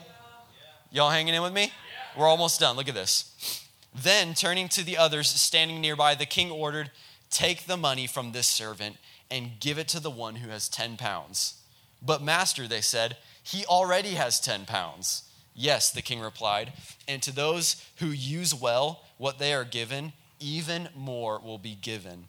Y'all 0.90 1.10
hanging 1.10 1.34
in 1.34 1.42
with 1.42 1.52
me? 1.52 1.72
We're 2.16 2.26
almost 2.26 2.60
done. 2.60 2.76
Look 2.76 2.88
at 2.88 2.94
this. 2.94 3.64
Then, 3.94 4.34
turning 4.34 4.68
to 4.70 4.84
the 4.84 4.96
others 4.96 5.28
standing 5.28 5.80
nearby, 5.80 6.14
the 6.14 6.26
king 6.26 6.50
ordered, 6.50 6.90
Take 7.30 7.66
the 7.66 7.76
money 7.76 8.06
from 8.06 8.32
this 8.32 8.46
servant 8.46 8.96
and 9.30 9.60
give 9.60 9.78
it 9.78 9.88
to 9.88 10.00
the 10.00 10.10
one 10.10 10.36
who 10.36 10.48
has 10.48 10.68
10 10.68 10.96
pounds. 10.96 11.57
But, 12.02 12.22
Master, 12.22 12.68
they 12.68 12.80
said, 12.80 13.16
he 13.42 13.64
already 13.66 14.10
has 14.10 14.40
10 14.40 14.66
pounds. 14.66 15.24
Yes, 15.54 15.90
the 15.90 16.02
king 16.02 16.20
replied, 16.20 16.72
and 17.08 17.20
to 17.22 17.32
those 17.32 17.84
who 17.96 18.08
use 18.08 18.54
well 18.54 19.04
what 19.16 19.38
they 19.38 19.52
are 19.52 19.64
given, 19.64 20.12
even 20.38 20.88
more 20.94 21.40
will 21.40 21.58
be 21.58 21.74
given. 21.74 22.26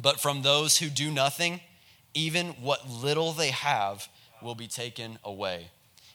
But 0.00 0.20
from 0.20 0.42
those 0.42 0.78
who 0.78 0.90
do 0.90 1.10
nothing, 1.10 1.60
even 2.12 2.48
what 2.60 2.88
little 2.88 3.32
they 3.32 3.50
have 3.50 4.08
will 4.42 4.54
be 4.54 4.66
taken 4.66 5.18
away. 5.24 5.70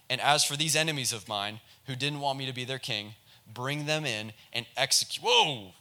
And 0.10 0.22
as 0.22 0.44
for 0.44 0.56
these 0.56 0.76
enemies 0.76 1.12
of 1.12 1.28
mine 1.28 1.60
who 1.88 1.96
didn't 1.96 2.20
want 2.20 2.38
me 2.38 2.46
to 2.46 2.54
be 2.54 2.66
their 2.66 2.80
king, 2.80 3.16
bring 3.52 3.86
them 3.86 4.06
in 4.06 4.34
and 4.54 4.66
execute. 4.78 5.24
Whoa! 5.26 5.72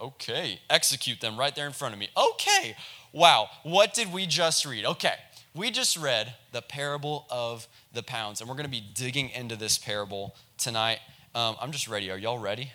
Okay, 0.00 0.60
execute 0.68 1.20
them 1.20 1.38
right 1.38 1.54
there 1.54 1.66
in 1.66 1.72
front 1.72 1.94
of 1.94 2.00
me. 2.00 2.08
Okay, 2.16 2.76
wow, 3.12 3.48
what 3.62 3.94
did 3.94 4.12
we 4.12 4.26
just 4.26 4.66
read? 4.66 4.84
Okay, 4.84 5.14
we 5.54 5.70
just 5.70 5.96
read 5.96 6.34
the 6.52 6.62
parable 6.62 7.26
of 7.30 7.68
the 7.92 8.02
pounds, 8.02 8.40
and 8.40 8.48
we're 8.48 8.56
going 8.56 8.66
to 8.66 8.70
be 8.70 8.82
digging 8.94 9.30
into 9.30 9.56
this 9.56 9.78
parable 9.78 10.34
tonight. 10.56 10.98
Um, 11.34 11.56
I'm 11.60 11.72
just 11.72 11.88
ready. 11.88 12.10
Are 12.10 12.18
y'all 12.18 12.38
ready? 12.38 12.72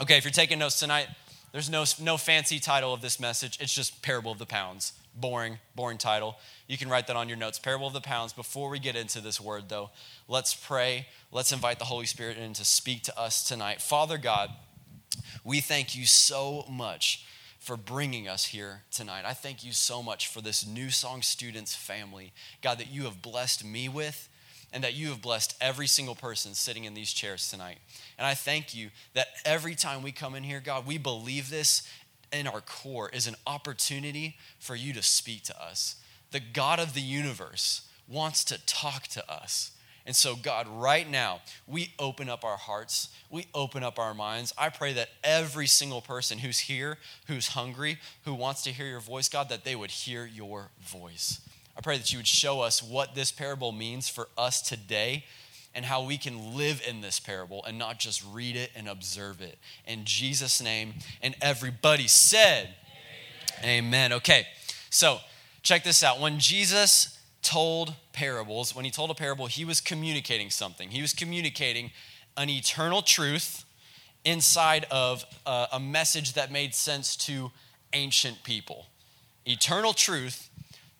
Okay, 0.00 0.16
if 0.16 0.24
you're 0.24 0.30
taking 0.30 0.58
notes 0.58 0.78
tonight, 0.78 1.08
there's 1.50 1.70
no, 1.70 1.84
no 2.00 2.16
fancy 2.16 2.58
title 2.58 2.92
of 2.92 3.00
this 3.00 3.18
message. 3.18 3.58
It's 3.60 3.72
just 3.72 4.02
Parable 4.02 4.32
of 4.32 4.38
the 4.38 4.46
Pounds. 4.46 4.92
Boring, 5.14 5.58
boring 5.74 5.98
title. 5.98 6.36
You 6.68 6.76
can 6.76 6.88
write 6.88 7.06
that 7.06 7.16
on 7.16 7.28
your 7.28 7.38
notes. 7.38 7.58
Parable 7.58 7.86
of 7.86 7.94
the 7.94 8.00
Pounds. 8.00 8.32
Before 8.32 8.68
we 8.68 8.78
get 8.78 8.94
into 8.94 9.20
this 9.20 9.40
word, 9.40 9.68
though, 9.68 9.90
let's 10.28 10.54
pray. 10.54 11.06
Let's 11.32 11.52
invite 11.52 11.78
the 11.78 11.86
Holy 11.86 12.06
Spirit 12.06 12.36
in 12.36 12.52
to 12.52 12.64
speak 12.64 13.02
to 13.04 13.18
us 13.18 13.42
tonight. 13.42 13.80
Father 13.80 14.18
God, 14.18 14.50
we 15.42 15.60
thank 15.60 15.96
you 15.96 16.04
so 16.04 16.64
much 16.70 17.24
for 17.58 17.76
bringing 17.76 18.28
us 18.28 18.46
here 18.46 18.82
tonight. 18.90 19.24
I 19.26 19.32
thank 19.32 19.64
you 19.64 19.72
so 19.72 20.02
much 20.02 20.28
for 20.28 20.40
this 20.40 20.66
New 20.66 20.90
Song 20.90 21.22
Students 21.22 21.74
family, 21.74 22.32
God, 22.62 22.78
that 22.78 22.90
you 22.90 23.04
have 23.04 23.20
blessed 23.20 23.64
me 23.64 23.88
with 23.88 24.28
and 24.72 24.84
that 24.84 24.94
you 24.94 25.08
have 25.08 25.22
blessed 25.22 25.56
every 25.60 25.86
single 25.86 26.14
person 26.14 26.54
sitting 26.54 26.84
in 26.84 26.94
these 26.94 27.12
chairs 27.12 27.50
tonight. 27.50 27.78
And 28.18 28.26
I 28.26 28.34
thank 28.34 28.74
you 28.74 28.90
that 29.14 29.28
every 29.44 29.74
time 29.74 30.02
we 30.02 30.12
come 30.12 30.34
in 30.34 30.44
here, 30.44 30.60
God, 30.60 30.86
we 30.86 30.98
believe 30.98 31.50
this 31.50 31.88
in 32.32 32.46
our 32.46 32.60
core 32.60 33.08
is 33.08 33.26
an 33.26 33.36
opportunity 33.46 34.36
for 34.58 34.76
you 34.76 34.92
to 34.92 35.02
speak 35.02 35.44
to 35.44 35.62
us. 35.62 35.96
The 36.30 36.40
God 36.40 36.78
of 36.78 36.94
the 36.94 37.00
universe 37.00 37.88
wants 38.06 38.44
to 38.44 38.64
talk 38.66 39.08
to 39.08 39.30
us. 39.30 39.72
And 40.08 40.16
so, 40.16 40.34
God, 40.34 40.66
right 40.66 41.08
now, 41.08 41.42
we 41.66 41.92
open 41.98 42.30
up 42.30 42.42
our 42.42 42.56
hearts, 42.56 43.10
we 43.28 43.46
open 43.54 43.84
up 43.84 43.98
our 43.98 44.14
minds. 44.14 44.54
I 44.56 44.70
pray 44.70 44.94
that 44.94 45.10
every 45.22 45.66
single 45.66 46.00
person 46.00 46.38
who's 46.38 46.60
here, 46.60 46.96
who's 47.26 47.48
hungry, 47.48 47.98
who 48.24 48.32
wants 48.32 48.62
to 48.62 48.72
hear 48.72 48.86
your 48.86 49.00
voice, 49.00 49.28
God, 49.28 49.50
that 49.50 49.64
they 49.64 49.76
would 49.76 49.90
hear 49.90 50.24
your 50.24 50.70
voice. 50.80 51.42
I 51.76 51.82
pray 51.82 51.98
that 51.98 52.10
you 52.10 52.20
would 52.20 52.26
show 52.26 52.62
us 52.62 52.82
what 52.82 53.14
this 53.14 53.30
parable 53.30 53.70
means 53.70 54.08
for 54.08 54.30
us 54.38 54.62
today 54.62 55.26
and 55.74 55.84
how 55.84 56.02
we 56.02 56.16
can 56.16 56.56
live 56.56 56.82
in 56.88 57.02
this 57.02 57.20
parable 57.20 57.62
and 57.66 57.78
not 57.78 57.98
just 57.98 58.24
read 58.32 58.56
it 58.56 58.70
and 58.74 58.88
observe 58.88 59.42
it. 59.42 59.58
In 59.86 60.06
Jesus' 60.06 60.62
name, 60.62 60.94
and 61.20 61.36
everybody 61.42 62.08
said, 62.08 62.70
Amen. 63.62 63.84
Amen. 63.84 64.12
Okay, 64.14 64.46
so 64.88 65.18
check 65.62 65.84
this 65.84 66.02
out. 66.02 66.18
When 66.18 66.38
Jesus 66.38 67.17
told 67.42 67.94
parables, 68.12 68.74
when 68.74 68.84
he 68.84 68.90
told 68.90 69.10
a 69.10 69.14
parable, 69.14 69.46
he 69.46 69.64
was 69.64 69.80
communicating 69.80 70.50
something. 70.50 70.90
He 70.90 71.00
was 71.00 71.12
communicating 71.12 71.90
an 72.36 72.50
eternal 72.50 73.02
truth 73.02 73.64
inside 74.24 74.86
of 74.90 75.24
a, 75.46 75.68
a 75.72 75.80
message 75.80 76.34
that 76.34 76.50
made 76.50 76.74
sense 76.74 77.16
to 77.16 77.50
ancient 77.92 78.42
people. 78.44 78.86
Eternal 79.46 79.92
truth 79.92 80.50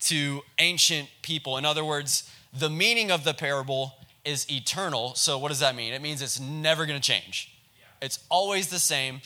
to 0.00 0.42
ancient 0.58 1.08
people. 1.22 1.56
In 1.56 1.64
other 1.64 1.84
words, 1.84 2.30
the 2.52 2.70
meaning 2.70 3.10
of 3.10 3.24
the 3.24 3.34
parable 3.34 3.94
is 4.24 4.50
eternal. 4.50 5.14
So, 5.14 5.38
what 5.38 5.48
does 5.48 5.60
that 5.60 5.74
mean? 5.74 5.92
It 5.92 6.02
means 6.02 6.22
it's 6.22 6.40
never 6.40 6.86
going 6.86 7.00
to 7.00 7.06
change, 7.06 7.52
it's 8.00 8.20
always 8.28 8.68
the 8.68 8.78
same. 8.78 9.20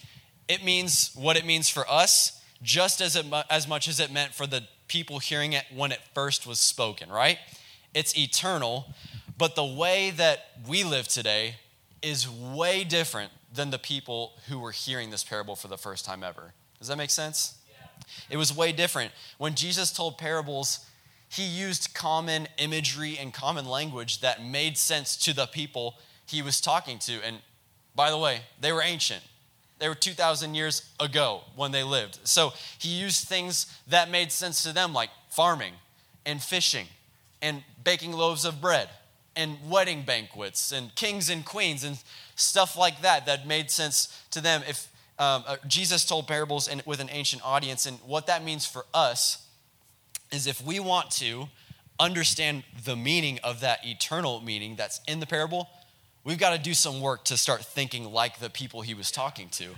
It 0.48 0.64
means 0.64 1.12
what 1.14 1.36
it 1.36 1.46
means 1.46 1.70
for 1.70 1.88
us, 1.88 2.42
just 2.62 3.00
as, 3.00 3.14
it, 3.14 3.24
as 3.48 3.68
much 3.68 3.86
as 3.86 4.00
it 4.00 4.10
meant 4.10 4.34
for 4.34 4.46
the 4.46 4.64
people 4.88 5.18
hearing 5.18 5.52
it 5.52 5.64
when 5.74 5.92
it 5.92 6.00
first 6.14 6.46
was 6.46 6.58
spoken, 6.58 7.10
right? 7.10 7.38
It's 7.94 8.16
eternal, 8.16 8.86
but 9.38 9.54
the 9.54 9.64
way 9.64 10.10
that 10.10 10.50
we 10.66 10.84
live 10.84 11.08
today 11.08 11.56
is 12.02 12.28
way 12.28 12.84
different 12.84 13.32
than 13.54 13.70
the 13.70 13.78
people 13.78 14.32
who 14.48 14.58
were 14.58 14.72
hearing 14.72 15.10
this 15.10 15.24
parable 15.24 15.56
for 15.56 15.68
the 15.68 15.78
first 15.78 16.04
time 16.04 16.24
ever. 16.24 16.54
Does 16.78 16.88
that 16.88 16.96
make 16.96 17.10
sense? 17.10 17.58
Yeah. 17.68 17.86
It 18.30 18.36
was 18.36 18.54
way 18.54 18.72
different. 18.72 19.12
When 19.38 19.54
Jesus 19.54 19.92
told 19.92 20.18
parables, 20.18 20.86
he 21.28 21.44
used 21.44 21.94
common 21.94 22.48
imagery 22.58 23.16
and 23.18 23.32
common 23.32 23.66
language 23.66 24.20
that 24.20 24.44
made 24.44 24.76
sense 24.76 25.16
to 25.18 25.34
the 25.34 25.46
people 25.46 25.98
he 26.26 26.42
was 26.42 26.60
talking 26.60 26.98
to. 27.00 27.24
And 27.24 27.38
by 27.94 28.10
the 28.10 28.18
way, 28.18 28.42
they 28.60 28.72
were 28.72 28.82
ancient. 28.82 29.22
They 29.82 29.88
were 29.88 29.96
2,000 29.96 30.54
years 30.54 30.88
ago 31.00 31.40
when 31.56 31.72
they 31.72 31.82
lived. 31.82 32.20
So 32.22 32.52
he 32.78 32.88
used 32.90 33.26
things 33.26 33.66
that 33.88 34.08
made 34.08 34.30
sense 34.30 34.62
to 34.62 34.72
them, 34.72 34.94
like 34.94 35.10
farming 35.28 35.72
and 36.24 36.40
fishing 36.40 36.86
and 37.42 37.64
baking 37.82 38.12
loaves 38.12 38.44
of 38.44 38.60
bread 38.60 38.88
and 39.34 39.58
wedding 39.68 40.04
banquets 40.04 40.70
and 40.70 40.94
kings 40.94 41.28
and 41.28 41.44
queens 41.44 41.82
and 41.82 41.98
stuff 42.36 42.78
like 42.78 43.02
that 43.02 43.26
that 43.26 43.44
made 43.44 43.72
sense 43.72 44.22
to 44.30 44.40
them. 44.40 44.62
If 44.68 44.86
um, 45.18 45.42
uh, 45.48 45.56
Jesus 45.66 46.04
told 46.04 46.28
parables 46.28 46.68
in, 46.68 46.80
with 46.86 47.00
an 47.00 47.08
ancient 47.10 47.44
audience, 47.44 47.84
and 47.84 47.98
what 48.06 48.28
that 48.28 48.44
means 48.44 48.64
for 48.64 48.84
us 48.94 49.48
is 50.30 50.46
if 50.46 50.64
we 50.64 50.78
want 50.78 51.10
to 51.10 51.48
understand 51.98 52.62
the 52.84 52.94
meaning 52.94 53.40
of 53.42 53.58
that 53.62 53.84
eternal 53.84 54.40
meaning 54.42 54.76
that's 54.76 55.00
in 55.08 55.18
the 55.18 55.26
parable, 55.26 55.68
We've 56.24 56.38
got 56.38 56.50
to 56.56 56.58
do 56.58 56.72
some 56.72 57.00
work 57.00 57.24
to 57.24 57.36
start 57.36 57.64
thinking 57.64 58.12
like 58.12 58.38
the 58.38 58.48
people 58.48 58.82
he 58.82 58.94
was 58.94 59.10
talking 59.10 59.48
to. 59.50 59.70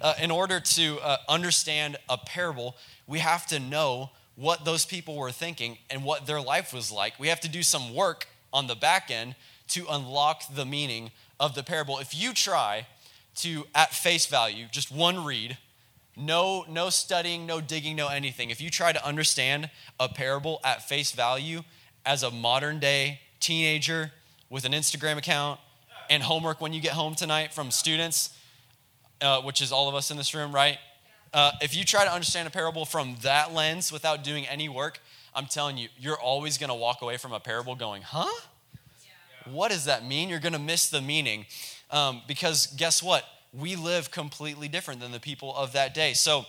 Uh, 0.00 0.14
in 0.20 0.30
order 0.30 0.58
to 0.58 0.98
uh, 1.00 1.18
understand 1.28 1.98
a 2.08 2.16
parable, 2.16 2.76
we 3.06 3.18
have 3.18 3.46
to 3.48 3.60
know 3.60 4.10
what 4.34 4.64
those 4.64 4.86
people 4.86 5.16
were 5.16 5.30
thinking 5.30 5.76
and 5.90 6.02
what 6.02 6.26
their 6.26 6.40
life 6.40 6.72
was 6.72 6.90
like. 6.90 7.20
We 7.20 7.28
have 7.28 7.40
to 7.40 7.48
do 7.48 7.62
some 7.62 7.94
work 7.94 8.26
on 8.54 8.68
the 8.68 8.74
back 8.74 9.10
end 9.10 9.34
to 9.68 9.86
unlock 9.90 10.42
the 10.54 10.64
meaning 10.64 11.10
of 11.38 11.54
the 11.54 11.62
parable. 11.62 11.98
If 11.98 12.14
you 12.14 12.32
try 12.32 12.86
to, 13.36 13.66
at 13.74 13.92
face 13.92 14.24
value, 14.24 14.66
just 14.70 14.90
one 14.90 15.22
read, 15.24 15.58
no, 16.16 16.64
no 16.70 16.88
studying, 16.88 17.46
no 17.46 17.60
digging, 17.60 17.96
no 17.96 18.08
anything, 18.08 18.48
if 18.48 18.62
you 18.62 18.70
try 18.70 18.92
to 18.92 19.06
understand 19.06 19.68
a 20.00 20.08
parable 20.08 20.58
at 20.64 20.88
face 20.88 21.12
value 21.12 21.62
as 22.06 22.22
a 22.22 22.30
modern 22.30 22.78
day 22.78 23.20
teenager 23.40 24.12
with 24.48 24.64
an 24.64 24.72
Instagram 24.72 25.18
account, 25.18 25.60
and 26.12 26.22
homework 26.22 26.60
when 26.60 26.74
you 26.74 26.80
get 26.80 26.92
home 26.92 27.14
tonight 27.14 27.54
from 27.54 27.70
students, 27.70 28.36
uh, 29.22 29.40
which 29.40 29.62
is 29.62 29.72
all 29.72 29.88
of 29.88 29.94
us 29.94 30.10
in 30.10 30.18
this 30.18 30.34
room, 30.34 30.54
right? 30.54 30.76
Uh, 31.32 31.52
if 31.62 31.74
you 31.74 31.86
try 31.86 32.04
to 32.04 32.12
understand 32.12 32.46
a 32.46 32.50
parable 32.50 32.84
from 32.84 33.16
that 33.22 33.54
lens 33.54 33.90
without 33.90 34.22
doing 34.22 34.46
any 34.46 34.68
work, 34.68 35.00
I'm 35.34 35.46
telling 35.46 35.78
you, 35.78 35.88
you're 35.98 36.20
always 36.20 36.58
going 36.58 36.68
to 36.68 36.74
walk 36.74 37.00
away 37.00 37.16
from 37.16 37.32
a 37.32 37.40
parable 37.40 37.74
going, 37.74 38.02
huh? 38.02 38.28
Yeah. 39.00 39.52
What 39.54 39.70
does 39.70 39.86
that 39.86 40.04
mean? 40.04 40.28
You're 40.28 40.38
going 40.38 40.52
to 40.52 40.58
miss 40.58 40.90
the 40.90 41.00
meaning. 41.00 41.46
Um, 41.90 42.20
because 42.28 42.66
guess 42.66 43.02
what? 43.02 43.24
We 43.54 43.74
live 43.74 44.10
completely 44.10 44.68
different 44.68 45.00
than 45.00 45.12
the 45.12 45.20
people 45.20 45.56
of 45.56 45.72
that 45.72 45.94
day. 45.94 46.12
So 46.12 46.44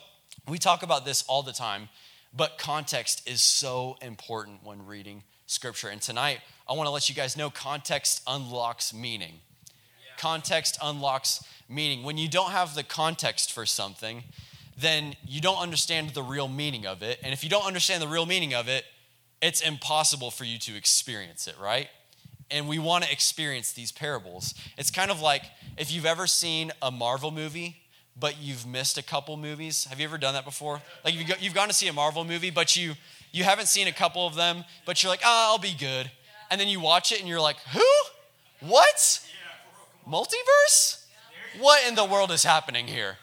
we 0.46 0.58
talk 0.58 0.84
about 0.84 1.06
this 1.06 1.24
all 1.30 1.42
the 1.42 1.54
time, 1.54 1.88
but 2.36 2.58
context 2.58 3.30
is 3.30 3.42
so 3.42 3.96
important 4.02 4.62
when 4.66 4.86
reading 4.86 5.24
scripture. 5.46 5.88
And 5.88 6.02
tonight, 6.02 6.42
I 6.68 6.74
want 6.74 6.88
to 6.88 6.92
let 6.92 7.08
you 7.08 7.16
guys 7.16 7.38
know 7.38 7.50
context 7.50 8.24
unlocks 8.28 8.94
meaning. 8.94 9.40
Context 10.24 10.78
unlocks 10.82 11.44
meaning. 11.68 12.02
When 12.04 12.18
you 12.18 12.30
don't 12.30 12.52
have 12.52 12.76
the 12.76 12.84
context 12.84 13.52
for 13.52 13.66
something, 13.66 14.24
then 14.78 15.18
you 15.28 15.42
don't 15.42 15.58
understand 15.58 16.12
the 16.12 16.24
real 16.24 16.48
meaning 16.48 16.86
of 16.86 17.04
it. 17.04 17.20
And 17.22 17.34
if 17.34 17.44
you 17.44 17.50
don't 17.50 17.66
understand 17.66 18.02
the 18.02 18.08
real 18.08 18.26
meaning 18.26 18.54
of 18.54 18.70
it, 18.70 18.86
it's 19.42 19.60
impossible 19.60 20.32
for 20.32 20.46
you 20.46 20.58
to 20.60 20.78
experience 20.78 21.46
it, 21.46 21.56
right? 21.62 21.90
And 22.50 22.70
we 22.70 22.80
want 22.80 23.04
to 23.04 23.12
experience 23.12 23.74
these 23.74 23.92
parables. 23.92 24.54
It's 24.78 24.90
kind 24.90 25.12
of 25.12 25.20
like 25.20 25.44
if 25.78 25.92
you've 25.92 26.06
ever 26.06 26.26
seen 26.26 26.72
a 26.82 26.90
Marvel 26.90 27.30
movie, 27.30 27.76
but 28.18 28.42
you've 28.42 28.66
missed 28.66 28.98
a 28.98 29.04
couple 29.04 29.36
movies. 29.36 29.84
Have 29.90 30.00
you 30.00 30.06
ever 30.06 30.18
done 30.18 30.36
that 30.36 30.46
before? 30.46 30.82
Like 31.04 31.16
you've 31.42 31.54
gone 31.54 31.68
to 31.68 31.74
see 31.74 31.90
a 31.90 31.94
Marvel 31.94 32.24
movie, 32.24 32.50
but 32.50 32.78
you 32.78 32.94
you 33.34 33.44
haven't 33.44 33.68
seen 33.68 33.90
a 33.90 33.92
couple 33.92 34.26
of 34.26 34.36
them, 34.36 34.64
but 34.86 35.04
you're 35.04 35.12
like, 35.12 35.26
oh, 35.26 35.50
I'll 35.52 35.60
be 35.60 35.76
good. 35.78 36.10
And 36.50 36.62
then 36.62 36.70
you 36.70 36.80
watch 36.80 37.12
it 37.12 37.20
and 37.20 37.28
you're 37.28 37.42
like, 37.42 37.58
who? 37.74 37.92
What? 38.62 39.20
Multiverse? 40.08 41.06
What 41.60 41.88
in 41.88 41.96
the 41.96 42.06
world 42.06 42.32
is 42.32 42.44
happening 42.44 42.88
here? 42.88 43.18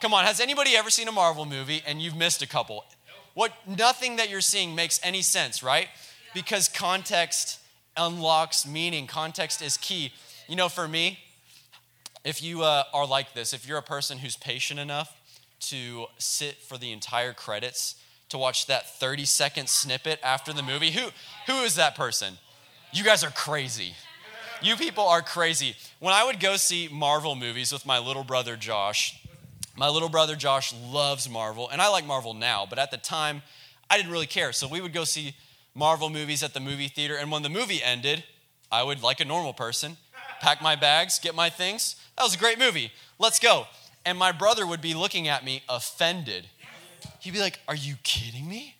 Come 0.00 0.12
on, 0.12 0.24
has 0.24 0.40
anybody 0.40 0.76
ever 0.76 0.90
seen 0.90 1.08
a 1.08 1.12
Marvel 1.12 1.46
movie 1.46 1.82
and 1.86 2.02
you've 2.02 2.16
missed 2.16 2.42
a 2.42 2.46
couple? 2.46 2.84
What 3.34 3.52
nothing 3.66 4.16
that 4.16 4.30
you're 4.30 4.40
seeing 4.40 4.74
makes 4.74 5.00
any 5.02 5.22
sense, 5.22 5.62
right? 5.62 5.88
Because 6.34 6.68
context 6.68 7.60
unlocks 7.96 8.66
meaning. 8.66 9.06
Context 9.06 9.62
is 9.62 9.76
key. 9.76 10.12
You 10.48 10.56
know, 10.56 10.68
for 10.68 10.86
me, 10.86 11.18
if 12.24 12.42
you 12.42 12.62
uh, 12.62 12.84
are 12.92 13.06
like 13.06 13.34
this, 13.34 13.52
if 13.52 13.66
you're 13.66 13.78
a 13.78 13.82
person 13.82 14.18
who's 14.18 14.36
patient 14.36 14.80
enough 14.80 15.16
to 15.60 16.06
sit 16.18 16.56
for 16.56 16.76
the 16.76 16.92
entire 16.92 17.32
credits, 17.32 17.96
to 18.28 18.38
watch 18.38 18.66
that 18.66 18.98
30 18.98 19.24
second 19.24 19.68
snippet 19.68 20.18
after 20.22 20.52
the 20.52 20.62
movie, 20.62 20.90
who, 20.90 21.08
who 21.46 21.62
is 21.62 21.76
that 21.76 21.94
person? 21.94 22.38
You 22.92 23.04
guys 23.04 23.22
are 23.22 23.30
crazy. 23.30 23.94
You 24.62 24.76
people 24.76 25.04
are 25.04 25.22
crazy. 25.22 25.76
When 25.98 26.12
I 26.12 26.24
would 26.24 26.40
go 26.40 26.56
see 26.56 26.88
Marvel 26.92 27.34
movies 27.34 27.72
with 27.72 27.86
my 27.86 27.98
little 27.98 28.24
brother 28.24 28.54
Josh, 28.56 29.18
my 29.76 29.88
little 29.88 30.10
brother 30.10 30.36
Josh 30.36 30.74
loves 30.74 31.28
Marvel, 31.28 31.70
and 31.70 31.80
I 31.80 31.88
like 31.88 32.04
Marvel 32.04 32.34
now, 32.34 32.66
but 32.68 32.78
at 32.78 32.90
the 32.90 32.98
time, 32.98 33.42
I 33.88 33.96
didn't 33.96 34.12
really 34.12 34.26
care. 34.26 34.52
So 34.52 34.68
we 34.68 34.82
would 34.82 34.92
go 34.92 35.04
see 35.04 35.34
Marvel 35.74 36.10
movies 36.10 36.42
at 36.42 36.52
the 36.52 36.60
movie 36.60 36.88
theater, 36.88 37.16
and 37.16 37.30
when 37.30 37.42
the 37.42 37.48
movie 37.48 37.82
ended, 37.82 38.24
I 38.70 38.82
would, 38.82 39.02
like 39.02 39.20
a 39.20 39.24
normal 39.24 39.54
person, 39.54 39.96
pack 40.40 40.60
my 40.60 40.76
bags, 40.76 41.18
get 41.18 41.34
my 41.34 41.48
things. 41.48 41.96
That 42.18 42.24
was 42.24 42.34
a 42.34 42.38
great 42.38 42.58
movie. 42.58 42.92
Let's 43.18 43.38
go. 43.38 43.66
And 44.04 44.18
my 44.18 44.32
brother 44.32 44.66
would 44.66 44.82
be 44.82 44.92
looking 44.92 45.28
at 45.28 45.44
me 45.44 45.62
offended. 45.68 46.46
He'd 47.20 47.32
be 47.32 47.40
like, 47.40 47.60
Are 47.68 47.74
you 47.74 47.94
kidding 48.02 48.48
me? 48.48 48.74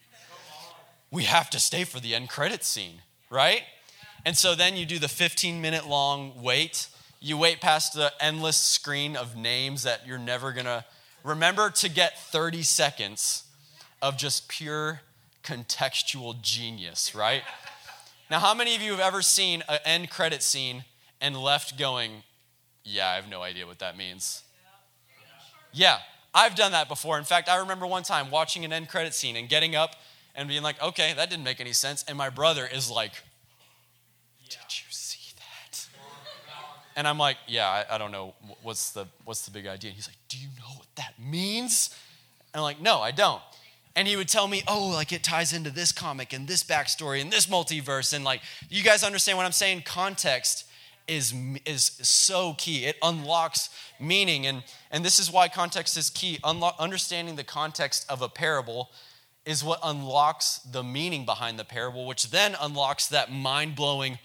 We 1.10 1.24
have 1.24 1.48
to 1.50 1.60
stay 1.60 1.84
for 1.84 1.98
the 1.98 2.14
end 2.14 2.28
credit 2.28 2.62
scene, 2.62 3.00
right? 3.30 3.62
And 4.24 4.36
so 4.36 4.54
then 4.54 4.76
you 4.76 4.84
do 4.84 4.98
the 4.98 5.08
15 5.08 5.62
minute 5.62 5.86
long 5.86 6.42
wait. 6.42 6.88
You 7.20 7.38
wait 7.38 7.60
past 7.60 7.94
the 7.94 8.12
endless 8.20 8.56
screen 8.56 9.16
of 9.16 9.36
names 9.36 9.82
that 9.84 10.06
you're 10.06 10.18
never 10.18 10.52
gonna 10.52 10.84
remember 11.24 11.70
to 11.70 11.88
get 11.88 12.18
30 12.18 12.62
seconds 12.62 13.44
of 14.02 14.16
just 14.16 14.48
pure 14.48 15.00
contextual 15.42 16.40
genius, 16.42 17.14
right? 17.14 17.42
Now, 18.30 18.40
how 18.40 18.54
many 18.54 18.74
of 18.74 18.82
you 18.82 18.90
have 18.90 19.00
ever 19.00 19.22
seen 19.22 19.62
an 19.68 19.78
end 19.84 20.10
credit 20.10 20.42
scene 20.42 20.84
and 21.20 21.36
left 21.36 21.78
going, 21.78 22.22
Yeah, 22.84 23.08
I 23.08 23.16
have 23.16 23.28
no 23.28 23.42
idea 23.42 23.66
what 23.66 23.78
that 23.78 23.96
means? 23.96 24.42
Yeah, 25.72 25.98
I've 26.34 26.54
done 26.54 26.72
that 26.72 26.88
before. 26.88 27.18
In 27.18 27.24
fact, 27.24 27.48
I 27.48 27.58
remember 27.58 27.86
one 27.86 28.02
time 28.02 28.30
watching 28.30 28.64
an 28.64 28.72
end 28.72 28.88
credit 28.88 29.14
scene 29.14 29.36
and 29.36 29.48
getting 29.48 29.76
up 29.76 29.96
and 30.34 30.48
being 30.48 30.62
like, 30.62 30.82
Okay, 30.82 31.12
that 31.14 31.30
didn't 31.30 31.44
make 31.44 31.60
any 31.60 31.72
sense. 31.72 32.04
And 32.08 32.18
my 32.18 32.30
brother 32.30 32.68
is 32.70 32.90
like, 32.90 33.12
did 34.48 34.58
you? 34.70 34.85
And 36.96 37.06
I'm 37.06 37.18
like, 37.18 37.36
yeah, 37.46 37.68
I, 37.68 37.94
I, 37.94 37.98
don't 37.98 38.10
know. 38.10 38.34
What's 38.62 38.90
the, 38.92 39.06
what's 39.24 39.44
the 39.44 39.50
big 39.50 39.66
idea? 39.66 39.90
And 39.90 39.96
he's 39.96 40.08
like, 40.08 40.16
do 40.28 40.38
you 40.38 40.48
know 40.58 40.76
what 40.76 40.86
that 40.96 41.12
means? 41.20 41.94
And 42.54 42.60
I'm 42.60 42.62
like, 42.62 42.80
no, 42.80 43.00
I 43.00 43.10
don't. 43.10 43.42
and 43.94 44.08
he 44.08 44.16
would 44.16 44.28
tell 44.28 44.46
me, 44.46 44.62
oh, 44.68 44.88
like 44.88 45.12
it 45.12 45.22
ties 45.22 45.52
into 45.52 45.70
this 45.70 45.92
comic 45.92 46.32
and 46.32 46.46
this 46.48 46.62
backstory 46.62 47.20
and 47.20 47.30
this 47.30 47.46
multiverse. 47.46 48.12
And 48.12 48.24
like, 48.24 48.42
you 48.68 48.82
guys 48.82 49.02
understand 49.02 49.38
what 49.38 49.46
I'm 49.46 49.52
saying? 49.52 49.82
Context 49.84 50.66
is, 51.08 51.34
is 51.64 51.82
so 52.02 52.54
key. 52.58 52.84
It 52.84 52.96
unlocks 53.02 53.70
meaning. 54.00 54.46
And, 54.46 54.62
and 54.90 55.04
this 55.04 55.18
is 55.18 55.30
why 55.30 55.48
context 55.48 55.96
is 55.96 56.10
key. 56.10 56.38
Unlo- 56.44 56.78
understanding 56.78 57.36
the 57.36 57.44
context 57.44 58.04
of 58.10 58.22
a 58.22 58.28
parable 58.28 58.90
is 59.44 59.62
what 59.62 59.78
unlocks 59.82 60.58
the 60.58 60.82
meaning 60.82 61.24
behind 61.24 61.58
the 61.58 61.64
parable, 61.64 62.06
which 62.06 62.30
then 62.30 62.56
unlocks 62.60 63.06
that 63.08 63.30
mind 63.30 63.76
blowing, 63.76 64.18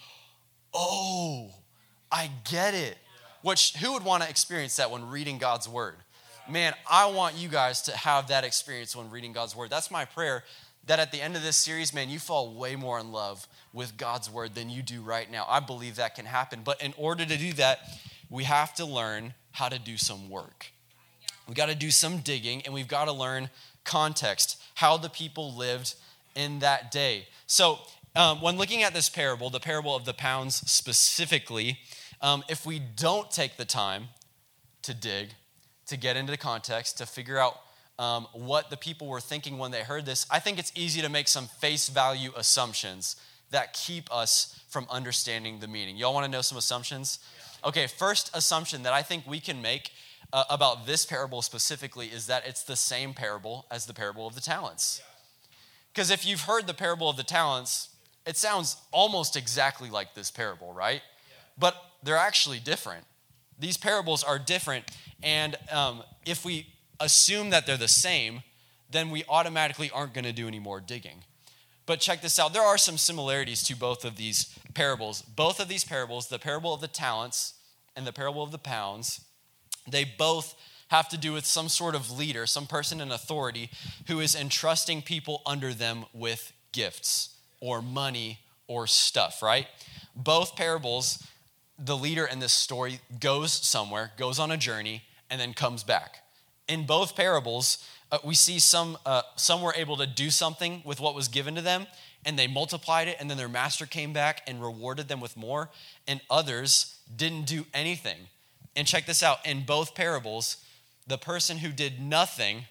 oh, 0.74 1.52
I 2.12 2.30
get 2.50 2.74
it. 2.74 2.98
Which, 3.42 3.74
who 3.78 3.94
would 3.94 4.04
want 4.04 4.24
to 4.24 4.30
experience 4.30 4.76
that 4.76 4.92
when 4.92 5.10
reading 5.10 5.38
God's 5.38 5.68
word? 5.68 5.96
man, 6.52 6.74
I 6.90 7.06
want 7.08 7.36
you 7.36 7.48
guys 7.48 7.82
to 7.84 7.96
have 7.96 8.28
that 8.28 8.44
experience 8.44 8.96
when 8.96 9.10
reading 9.10 9.34
God's 9.34 9.56
word. 9.56 9.70
That's 9.70 9.92
my 9.92 10.06
prayer 10.06 10.44
that 10.88 11.00
at 11.00 11.12
the 11.12 11.22
end 11.22 11.36
of 11.36 11.44
this 11.44 11.56
series, 11.56 11.94
man, 11.94 12.10
you 12.10 12.20
fall 12.20 12.54
way 12.54 12.76
more 12.76 13.00
in 13.00 13.12
love 13.12 13.48
with 13.72 13.98
God's 13.98 14.30
word 14.30 14.56
than 14.56 14.70
you 14.70 14.82
do 14.82 15.02
right 15.02 15.32
now. 15.32 15.46
I 15.48 15.60
believe 15.60 15.96
that 15.96 16.16
can 16.16 16.26
happen. 16.26 16.62
But 16.64 16.82
in 16.82 16.94
order 16.98 17.26
to 17.26 17.38
do 17.38 17.54
that, 17.54 17.80
we 18.30 18.46
have 18.46 18.74
to 18.76 18.86
learn 18.86 19.34
how 19.52 19.70
to 19.70 19.78
do 19.78 19.98
some 19.98 20.30
work. 20.30 20.72
We 21.48 21.54
got 21.54 21.68
to 21.68 21.76
do 21.76 21.92
some 21.92 22.20
digging 22.20 22.64
and 22.64 22.74
we've 22.74 22.88
got 22.88 23.06
to 23.06 23.12
learn 23.12 23.50
context, 23.84 24.62
how 24.76 24.98
the 24.98 25.10
people 25.10 25.56
lived 25.56 25.96
in 26.36 26.60
that 26.60 26.92
day. 26.92 27.28
So, 27.48 27.80
um, 28.14 28.42
when 28.42 28.58
looking 28.58 28.84
at 28.84 28.94
this 28.94 29.08
parable, 29.08 29.50
the 29.50 29.62
parable 29.62 29.96
of 29.96 30.04
the 30.04 30.14
pounds 30.14 30.56
specifically, 30.70 31.80
um, 32.22 32.44
if 32.50 32.66
we 32.66 32.80
don't 32.80 33.30
take 33.32 33.58
the 33.58 33.66
time 33.66 34.10
to 34.84 34.94
dig, 34.94 35.30
to 35.88 35.98
get 35.98 36.16
into 36.16 36.32
the 36.32 36.38
context, 36.38 36.98
to 37.00 37.06
figure 37.06 37.38
out 37.38 37.56
um, 38.00 38.28
what 38.34 38.70
the 38.70 38.78
people 38.78 39.08
were 39.08 39.20
thinking 39.20 39.58
when 39.58 39.72
they 39.72 39.84
heard 39.84 40.06
this, 40.06 40.26
I 40.32 40.40
think 40.40 40.58
it's 40.58 40.72
easy 40.76 41.02
to 41.02 41.10
make 41.10 41.28
some 41.28 41.48
face 41.48 41.90
value 41.90 42.32
assumptions 42.36 43.16
that 43.52 43.74
keep 43.74 44.12
us 44.12 44.60
from 44.70 44.88
understanding 44.90 45.60
the 45.60 45.68
meaning. 45.68 45.98
Y'all 45.98 46.14
want 46.14 46.26
to 46.26 46.32
know 46.32 46.42
some 46.42 46.58
assumptions? 46.58 47.20
Okay, 47.64 47.86
first 47.88 48.36
assumption 48.36 48.84
that 48.84 48.94
I 48.94 49.02
think 49.02 49.28
we 49.28 49.40
can 49.40 49.62
make 49.62 49.92
uh, 50.34 50.46
about 50.50 50.86
this 50.86 51.06
parable 51.06 51.42
specifically 51.42 52.08
is 52.08 52.28
that 52.28 52.48
it's 52.48 52.64
the 52.64 52.76
same 52.76 53.14
parable 53.14 53.66
as 53.70 53.86
the 53.86 53.94
parable 53.94 54.26
of 54.26 54.36
the 54.36 54.42
talents. 54.42 55.02
Because 55.94 56.10
if 56.10 56.26
you've 56.26 56.42
heard 56.42 56.68
the 56.68 56.74
parable 56.74 57.10
of 57.10 57.18
the 57.18 57.24
talents, 57.24 57.90
it 58.26 58.38
sounds 58.38 58.78
almost 58.92 59.36
exactly 59.36 59.90
like 59.90 60.14
this 60.14 60.32
parable, 60.32 60.74
right? 60.74 61.02
But 61.58 61.76
they're 62.04 62.18
actually 62.18 62.60
different. 62.60 63.06
These 63.60 63.78
parables 63.78 64.24
are 64.24 64.40
different 64.40 64.90
and 65.24 65.56
um, 65.72 66.04
if 66.26 66.44
we 66.46 66.68
assume 67.00 67.50
that 67.52 67.66
they're 67.66 67.78
the 67.78 67.88
same, 67.88 68.42
then 68.90 69.10
we 69.10 69.24
automatically 69.30 69.90
aren't 69.92 70.14
going 70.14 70.26
to 70.26 70.34
do 70.34 70.48
any 70.48 70.60
more 70.60 70.80
digging. 70.80 71.24
But 71.86 72.00
check 72.00 72.22
this 72.22 72.40
out 72.40 72.54
there 72.54 72.62
are 72.62 72.78
some 72.78 72.98
similarities 72.98 73.64
to 73.64 73.76
both 73.76 74.06
of 74.06 74.16
these 74.16 74.58
parables. 74.74 75.22
Both 75.22 75.60
of 75.60 75.68
these 75.68 75.84
parables, 75.84 76.28
the 76.28 76.40
parable 76.40 76.74
of 76.74 76.82
the 76.82 76.88
talents 76.88 77.56
and 77.96 78.06
the 78.06 78.14
parable 78.14 78.44
of 78.44 78.52
the 78.52 78.58
pounds, 78.58 79.22
they 79.90 80.04
both 80.04 80.56
have 80.90 81.10
to 81.10 81.18
do 81.18 81.34
with 81.34 81.46
some 81.46 81.70
sort 81.70 81.96
of 81.96 82.12
leader, 82.12 82.46
some 82.46 82.68
person 82.68 83.02
in 83.02 83.12
authority 83.12 83.70
who 84.08 84.20
is 84.20 84.36
entrusting 84.36 85.02
people 85.02 85.42
under 85.46 85.74
them 85.74 86.06
with 86.14 86.54
gifts 86.72 87.36
or 87.60 87.82
money 87.82 88.40
or 88.68 88.88
stuff, 88.88 89.42
right? 89.42 89.68
Both 90.16 90.56
parables, 90.56 91.26
the 91.78 91.98
leader 91.98 92.26
in 92.26 92.40
this 92.40 92.54
story 92.54 93.00
goes 93.20 93.52
somewhere, 93.52 94.12
goes 94.18 94.40
on 94.40 94.52
a 94.52 94.58
journey, 94.58 95.04
and 95.30 95.40
then 95.40 95.54
comes 95.54 95.84
back. 95.84 96.18
In 96.68 96.86
both 96.86 97.16
parables, 97.16 97.86
uh, 98.12 98.20
we 98.24 98.36
see 98.36 98.60
some, 98.60 98.98
uh, 99.06 99.22
some 99.36 99.62
were 99.62 99.74
able 99.76 99.98
to 99.98 100.06
do 100.06 100.30
something 100.30 100.82
with 100.86 101.00
what 101.00 101.16
was 101.16 101.28
given 101.28 101.56
to 101.56 101.62
them, 101.62 101.88
and 102.26 102.38
they 102.38 102.48
multiplied 102.48 103.08
it, 103.08 103.18
and 103.20 103.30
then 103.30 103.38
their 103.38 103.50
master 103.50 103.86
came 103.86 104.14
back 104.14 104.42
and 104.46 104.62
rewarded 104.62 105.08
them 105.08 105.20
with 105.20 105.38
more, 105.38 105.70
and 106.08 106.22
others 106.30 107.00
didn't 107.16 107.46
do 107.46 107.66
anything. 107.74 108.28
And 108.76 108.88
check 108.88 109.06
this 109.06 109.24
out 109.24 109.46
in 109.46 109.66
both 109.66 109.96
parables, 109.96 110.58
the 111.08 111.18
person 111.18 111.58
who 111.58 111.72
did 111.72 112.00
nothing 112.00 112.66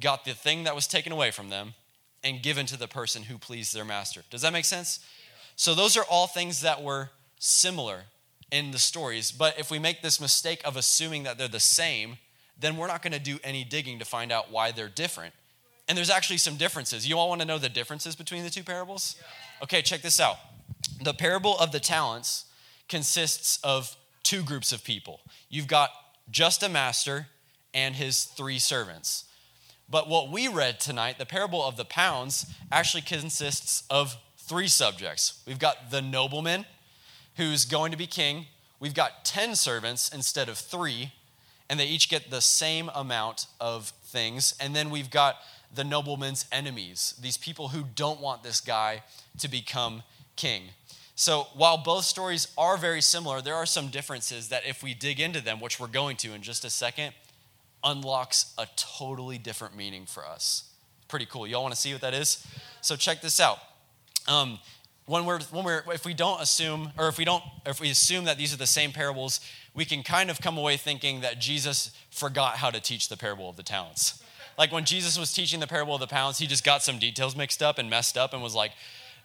got 0.00 0.24
the 0.24 0.34
thing 0.34 0.64
that 0.64 0.74
was 0.74 0.86
taken 0.86 1.12
away 1.12 1.30
from 1.30 1.48
them 1.48 1.74
and 2.22 2.42
given 2.42 2.66
to 2.66 2.76
the 2.76 2.88
person 2.88 3.24
who 3.24 3.38
pleased 3.38 3.74
their 3.74 3.84
master. 3.84 4.22
Does 4.30 4.42
that 4.42 4.52
make 4.52 4.64
sense? 4.64 5.00
So, 5.56 5.74
those 5.74 5.96
are 5.96 6.04
all 6.04 6.26
things 6.26 6.60
that 6.60 6.82
were 6.82 7.10
similar 7.38 8.04
in 8.50 8.70
the 8.70 8.78
stories. 8.78 9.32
But 9.32 9.58
if 9.58 9.70
we 9.70 9.78
make 9.78 10.02
this 10.02 10.20
mistake 10.20 10.62
of 10.64 10.76
assuming 10.76 11.24
that 11.24 11.38
they're 11.38 11.48
the 11.48 11.60
same, 11.60 12.18
then 12.58 12.76
we're 12.76 12.86
not 12.86 13.02
going 13.02 13.12
to 13.12 13.18
do 13.18 13.38
any 13.44 13.64
digging 13.64 13.98
to 13.98 14.04
find 14.04 14.32
out 14.32 14.50
why 14.50 14.72
they're 14.72 14.88
different. 14.88 15.34
And 15.88 15.96
there's 15.96 16.10
actually 16.10 16.38
some 16.38 16.56
differences. 16.56 17.08
You 17.08 17.18
all 17.18 17.28
want 17.28 17.40
to 17.40 17.46
know 17.46 17.58
the 17.58 17.68
differences 17.68 18.16
between 18.16 18.42
the 18.42 18.50
two 18.50 18.64
parables? 18.64 19.16
Okay, 19.62 19.82
check 19.82 20.02
this 20.02 20.18
out. 20.18 20.36
The 21.02 21.14
parable 21.14 21.56
of 21.58 21.72
the 21.72 21.80
talents 21.80 22.46
consists 22.88 23.58
of 23.62 23.96
two 24.22 24.42
groups 24.42 24.72
of 24.72 24.82
people. 24.82 25.20
You've 25.48 25.68
got 25.68 25.90
just 26.30 26.62
a 26.62 26.68
master 26.68 27.28
and 27.72 27.94
his 27.94 28.24
three 28.24 28.58
servants. 28.58 29.24
But 29.88 30.08
what 30.08 30.30
we 30.32 30.48
read 30.48 30.80
tonight, 30.80 31.18
the 31.18 31.26
parable 31.26 31.64
of 31.64 31.76
the 31.76 31.84
pounds, 31.84 32.46
actually 32.72 33.02
consists 33.02 33.84
of 33.88 34.16
three 34.36 34.66
subjects. 34.66 35.42
We've 35.46 35.58
got 35.58 35.90
the 35.90 36.02
nobleman, 36.02 36.66
who's 37.36 37.64
going 37.64 37.90
to 37.92 37.98
be 37.98 38.06
king. 38.06 38.46
We've 38.80 38.94
got 38.94 39.24
10 39.24 39.56
servants 39.56 40.12
instead 40.12 40.48
of 40.48 40.58
three, 40.58 41.12
and 41.68 41.80
they 41.80 41.86
each 41.86 42.08
get 42.08 42.30
the 42.30 42.40
same 42.40 42.90
amount 42.94 43.46
of 43.60 43.92
things. 44.04 44.54
And 44.60 44.74
then 44.74 44.90
we've 44.90 45.10
got 45.10 45.36
the 45.74 45.84
nobleman's 45.84 46.46
enemies, 46.52 47.14
these 47.20 47.36
people 47.36 47.68
who 47.68 47.84
don't 47.94 48.20
want 48.20 48.42
this 48.42 48.60
guy 48.60 49.02
to 49.38 49.48
become 49.48 50.02
king. 50.36 50.62
So 51.14 51.46
while 51.54 51.78
both 51.78 52.04
stories 52.04 52.48
are 52.58 52.76
very 52.76 53.00
similar, 53.00 53.40
there 53.40 53.54
are 53.54 53.66
some 53.66 53.88
differences 53.88 54.50
that, 54.50 54.66
if 54.66 54.82
we 54.82 54.92
dig 54.92 55.18
into 55.18 55.40
them, 55.40 55.60
which 55.60 55.80
we're 55.80 55.86
going 55.86 56.16
to 56.18 56.34
in 56.34 56.42
just 56.42 56.64
a 56.64 56.70
second, 56.70 57.14
unlocks 57.82 58.52
a 58.58 58.66
totally 58.76 59.38
different 59.38 59.76
meaning 59.76 60.04
for 60.04 60.26
us. 60.26 60.64
Pretty 61.08 61.26
cool. 61.26 61.46
Y'all 61.46 61.62
want 61.62 61.74
to 61.74 61.80
see 61.80 61.92
what 61.92 62.02
that 62.02 62.14
is? 62.14 62.46
So 62.80 62.96
check 62.96 63.22
this 63.22 63.40
out. 63.40 63.58
Um, 64.28 64.58
when 65.06 65.24
we're, 65.24 65.40
when 65.52 65.64
we're 65.64 65.82
if 65.92 66.04
we 66.04 66.14
don't 66.14 66.42
assume 66.42 66.92
or 66.98 67.08
if 67.08 67.16
we 67.16 67.24
don't 67.24 67.42
if 67.64 67.80
we 67.80 67.90
assume 67.90 68.24
that 68.24 68.36
these 68.36 68.52
are 68.52 68.56
the 68.56 68.66
same 68.66 68.92
parables 68.92 69.40
we 69.74 69.84
can 69.84 70.02
kind 70.02 70.30
of 70.30 70.40
come 70.40 70.58
away 70.58 70.76
thinking 70.76 71.20
that 71.20 71.40
jesus 71.40 71.92
forgot 72.10 72.56
how 72.56 72.70
to 72.70 72.80
teach 72.80 73.08
the 73.08 73.16
parable 73.16 73.48
of 73.48 73.56
the 73.56 73.62
talents. 73.62 74.22
Like 74.58 74.72
when 74.72 74.84
jesus 74.84 75.18
was 75.18 75.32
teaching 75.32 75.60
the 75.60 75.66
parable 75.66 75.94
of 75.94 76.00
the 76.00 76.06
talents 76.06 76.38
he 76.38 76.46
just 76.46 76.64
got 76.64 76.82
some 76.82 76.98
details 76.98 77.36
mixed 77.36 77.62
up 77.62 77.78
and 77.78 77.88
messed 77.88 78.18
up 78.18 78.34
and 78.34 78.42
was 78.42 78.54
like 78.54 78.72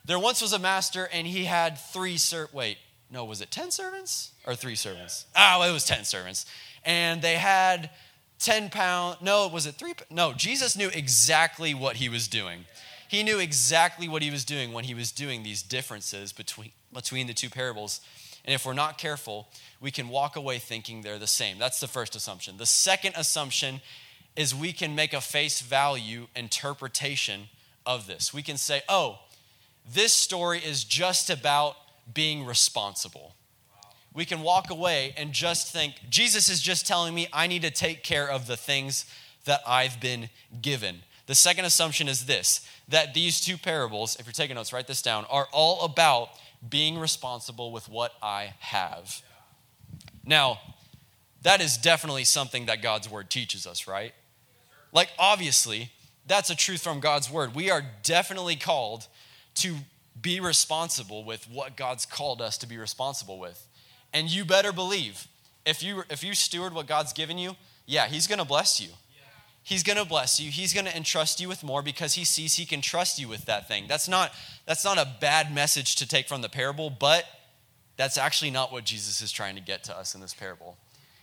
there 0.05 0.19
once 0.19 0.41
was 0.41 0.53
a 0.53 0.59
master 0.59 1.09
and 1.11 1.27
he 1.27 1.45
had 1.45 1.77
three 1.77 2.17
ser 2.17 2.47
wait 2.53 2.77
no 3.09 3.25
was 3.25 3.41
it 3.41 3.51
10 3.51 3.71
servants 3.71 4.31
or 4.45 4.55
three 4.55 4.75
servants? 4.75 5.25
Oh 5.35 5.63
it 5.67 5.71
was 5.71 5.85
10 5.85 6.05
servants. 6.05 6.45
And 6.83 7.21
they 7.21 7.35
had 7.35 7.91
10 8.39 8.69
pound 8.69 9.17
no 9.21 9.47
was 9.47 9.65
it 9.65 9.75
three 9.75 9.93
no 10.09 10.33
jesus 10.33 10.75
knew 10.75 10.89
exactly 10.89 11.73
what 11.73 11.97
he 11.97 12.09
was 12.09 12.27
doing 12.27 12.65
he 13.11 13.23
knew 13.23 13.39
exactly 13.39 14.07
what 14.07 14.21
he 14.21 14.31
was 14.31 14.45
doing 14.45 14.71
when 14.71 14.85
he 14.85 14.93
was 14.93 15.11
doing 15.11 15.43
these 15.43 15.61
differences 15.61 16.31
between, 16.31 16.71
between 16.93 17.27
the 17.27 17.33
two 17.33 17.49
parables. 17.49 17.99
And 18.45 18.55
if 18.55 18.65
we're 18.65 18.71
not 18.71 18.97
careful, 18.97 19.49
we 19.81 19.91
can 19.91 20.07
walk 20.07 20.37
away 20.37 20.59
thinking 20.59 21.01
they're 21.01 21.19
the 21.19 21.27
same. 21.27 21.59
That's 21.59 21.81
the 21.81 21.89
first 21.89 22.15
assumption. 22.15 22.55
The 22.55 22.65
second 22.65 23.15
assumption 23.17 23.81
is 24.37 24.55
we 24.55 24.71
can 24.71 24.95
make 24.95 25.11
a 25.11 25.19
face 25.19 25.59
value 25.59 26.27
interpretation 26.37 27.49
of 27.85 28.07
this. 28.07 28.33
We 28.33 28.43
can 28.43 28.55
say, 28.55 28.81
oh, 28.87 29.19
this 29.93 30.13
story 30.13 30.59
is 30.59 30.85
just 30.85 31.29
about 31.29 31.75
being 32.13 32.45
responsible. 32.45 33.35
We 34.13 34.23
can 34.23 34.41
walk 34.41 34.69
away 34.69 35.13
and 35.17 35.33
just 35.33 35.73
think, 35.73 35.95
Jesus 36.09 36.47
is 36.47 36.61
just 36.61 36.87
telling 36.87 37.13
me 37.13 37.27
I 37.33 37.47
need 37.47 37.63
to 37.63 37.71
take 37.71 38.03
care 38.03 38.31
of 38.31 38.47
the 38.47 38.55
things 38.55 39.03
that 39.43 39.59
I've 39.67 39.99
been 39.99 40.29
given. 40.61 41.01
The 41.27 41.35
second 41.35 41.65
assumption 41.65 42.07
is 42.07 42.25
this 42.25 42.65
that 42.91 43.13
these 43.13 43.41
two 43.41 43.57
parables, 43.57 44.15
if 44.19 44.25
you're 44.25 44.33
taking 44.33 44.55
notes, 44.55 44.71
write 44.71 44.87
this 44.87 45.01
down, 45.01 45.25
are 45.29 45.47
all 45.51 45.83
about 45.83 46.29
being 46.67 46.97
responsible 46.97 47.71
with 47.71 47.89
what 47.89 48.13
I 48.21 48.53
have. 48.59 49.21
Now, 50.25 50.59
that 51.41 51.61
is 51.61 51.77
definitely 51.77 52.23
something 52.23 52.67
that 52.67 52.81
God's 52.81 53.09
word 53.09 53.29
teaches 53.29 53.65
us, 53.65 53.87
right? 53.87 54.13
Like, 54.93 55.09
obviously, 55.17 55.89
that's 56.27 56.49
a 56.49 56.55
truth 56.55 56.83
from 56.83 56.99
God's 56.99 57.31
word. 57.31 57.55
We 57.55 57.71
are 57.71 57.83
definitely 58.03 58.55
called 58.55 59.07
to 59.55 59.77
be 60.21 60.39
responsible 60.39 61.23
with 61.23 61.49
what 61.49 61.75
God's 61.75 62.05
called 62.05 62.41
us 62.41 62.57
to 62.59 62.67
be 62.67 62.77
responsible 62.77 63.39
with. 63.39 63.67
And 64.13 64.29
you 64.29 64.45
better 64.45 64.71
believe 64.71 65.27
if 65.65 65.81
you 65.81 66.03
if 66.09 66.23
you 66.23 66.33
steward 66.33 66.73
what 66.73 66.87
God's 66.87 67.13
given 67.13 67.37
you, 67.37 67.55
yeah, 67.85 68.07
he's 68.07 68.27
to 68.39 68.45
bless 68.45 68.79
you. 68.81 68.89
He's 69.63 69.83
going 69.83 69.97
to 69.97 70.05
bless 70.05 70.39
you. 70.39 70.49
He's 70.49 70.73
going 70.73 70.85
to 70.85 70.95
entrust 70.95 71.39
you 71.39 71.47
with 71.47 71.63
more 71.63 71.81
because 71.81 72.15
he 72.15 72.25
sees 72.25 72.55
he 72.55 72.65
can 72.65 72.81
trust 72.81 73.19
you 73.19 73.27
with 73.27 73.45
that 73.45 73.67
thing. 73.67 73.85
That's 73.87 74.07
not 74.07 74.31
that's 74.65 74.83
not 74.83 74.97
a 74.97 75.07
bad 75.19 75.53
message 75.53 75.95
to 75.97 76.07
take 76.07 76.27
from 76.27 76.41
the 76.41 76.49
parable, 76.49 76.89
but 76.89 77.25
that's 77.95 78.17
actually 78.17 78.51
not 78.51 78.71
what 78.71 78.83
Jesus 78.83 79.21
is 79.21 79.31
trying 79.31 79.55
to 79.55 79.61
get 79.61 79.83
to 79.85 79.95
us 79.95 80.15
in 80.15 80.21
this 80.21 80.33
parable. 80.33 80.77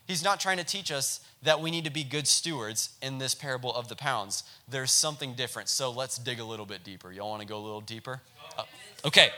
He's 0.06 0.24
not 0.24 0.40
trying 0.40 0.56
to 0.56 0.64
teach 0.64 0.90
us 0.90 1.20
that 1.42 1.60
we 1.60 1.70
need 1.70 1.84
to 1.84 1.90
be 1.90 2.02
good 2.02 2.26
stewards 2.26 2.90
in 3.02 3.18
this 3.18 3.34
parable 3.34 3.74
of 3.74 3.88
the 3.88 3.96
pounds. 3.96 4.42
There's 4.66 4.90
something 4.90 5.34
different. 5.34 5.68
So 5.68 5.90
let's 5.90 6.16
dig 6.16 6.40
a 6.40 6.44
little 6.44 6.64
bit 6.64 6.82
deeper. 6.82 7.12
Y'all 7.12 7.28
want 7.28 7.42
to 7.42 7.46
go 7.46 7.58
a 7.58 7.60
little 7.60 7.82
deeper? 7.82 8.22
Uh, 8.56 8.64
okay. 9.04 9.30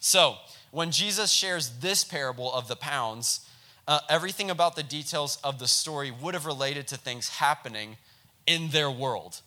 So 0.00 0.36
when 0.72 0.90
Jesus 0.90 1.30
shares 1.30 1.78
this 1.80 2.04
parable 2.04 2.52
of 2.52 2.68
the 2.68 2.76
pounds, 2.76 3.48
uh, 3.88 4.00
everything 4.10 4.50
about 4.50 4.76
the 4.76 4.82
details 4.82 5.38
of 5.42 5.58
the 5.58 5.66
story 5.66 6.10
would 6.10 6.34
have 6.34 6.44
related 6.44 6.86
to 6.88 6.98
things 6.98 7.28
happening 7.28 7.96
in 8.46 8.70
their 8.70 8.90
world. 8.90 9.40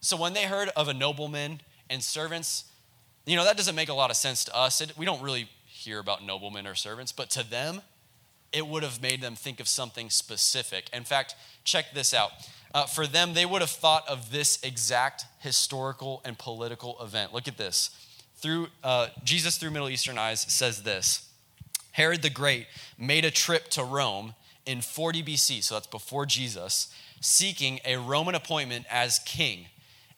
So 0.00 0.16
when 0.16 0.34
they 0.34 0.44
heard 0.44 0.68
of 0.76 0.88
a 0.88 0.94
nobleman 0.94 1.60
and 1.88 2.02
servants, 2.02 2.64
you 3.26 3.36
know, 3.36 3.44
that 3.44 3.56
doesn't 3.56 3.74
make 3.74 3.88
a 3.88 3.94
lot 3.94 4.10
of 4.10 4.16
sense 4.16 4.44
to 4.44 4.56
us. 4.56 4.80
It, 4.80 4.96
we 4.96 5.06
don't 5.06 5.22
really 5.22 5.48
hear 5.64 5.98
about 5.98 6.24
noblemen 6.24 6.66
or 6.66 6.74
servants, 6.74 7.12
but 7.12 7.30
to 7.30 7.48
them, 7.48 7.80
it 8.52 8.66
would 8.66 8.82
have 8.82 9.02
made 9.02 9.20
them 9.20 9.34
think 9.34 9.60
of 9.60 9.68
something 9.68 10.10
specific. 10.10 10.88
In 10.92 11.04
fact, 11.04 11.34
check 11.64 11.86
this 11.94 12.14
out. 12.14 12.30
Uh, 12.74 12.86
for 12.86 13.06
them, 13.06 13.34
they 13.34 13.46
would 13.46 13.60
have 13.60 13.70
thought 13.70 14.06
of 14.08 14.30
this 14.30 14.62
exact 14.62 15.26
historical 15.40 16.20
and 16.24 16.38
political 16.38 16.96
event. 17.02 17.32
Look 17.32 17.48
at 17.48 17.56
this. 17.56 17.90
Through 18.36 18.68
uh, 18.82 19.08
Jesus, 19.22 19.58
through 19.58 19.70
Middle 19.70 19.88
Eastern 19.88 20.18
eyes, 20.18 20.40
says 20.40 20.82
this: 20.82 21.28
Herod 21.92 22.22
the 22.22 22.30
Great 22.30 22.66
made 22.98 23.24
a 23.24 23.30
trip 23.30 23.68
to 23.70 23.84
Rome 23.84 24.34
in 24.66 24.80
40 24.80 25.22
BC, 25.22 25.62
so 25.62 25.74
that's 25.74 25.86
before 25.86 26.26
Jesus, 26.26 26.92
seeking 27.20 27.80
a 27.84 27.96
Roman 27.96 28.34
appointment 28.34 28.86
as 28.90 29.18
king, 29.20 29.66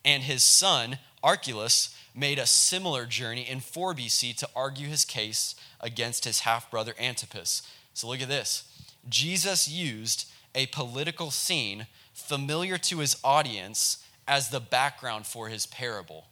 and 0.05 0.23
his 0.23 0.43
son 0.43 0.99
Archelaus 1.23 1.95
made 2.15 2.39
a 2.39 2.47
similar 2.47 3.05
journey 3.05 3.43
in 3.43 3.61
4 3.61 3.95
BC 3.95 4.37
to 4.37 4.49
argue 4.57 4.89
his 4.89 5.05
case 5.05 5.55
against 5.81 6.25
his 6.25 6.41
half 6.41 6.71
brother 6.71 6.95
Antipas. 6.99 7.63
So 7.93 8.09
look 8.09 8.23
at 8.23 8.29
this. 8.29 8.65
Jesus 9.09 9.69
used 9.69 10.29
a 10.55 10.67
political 10.67 11.31
scene 11.31 11.87
familiar 12.13 12.79
to 12.79 12.99
his 12.99 13.17
audience 13.23 14.05
as 14.27 14.49
the 14.49 14.61
background 14.61 15.27
for 15.27 15.49
his 15.49 15.67
parable. 15.67 16.27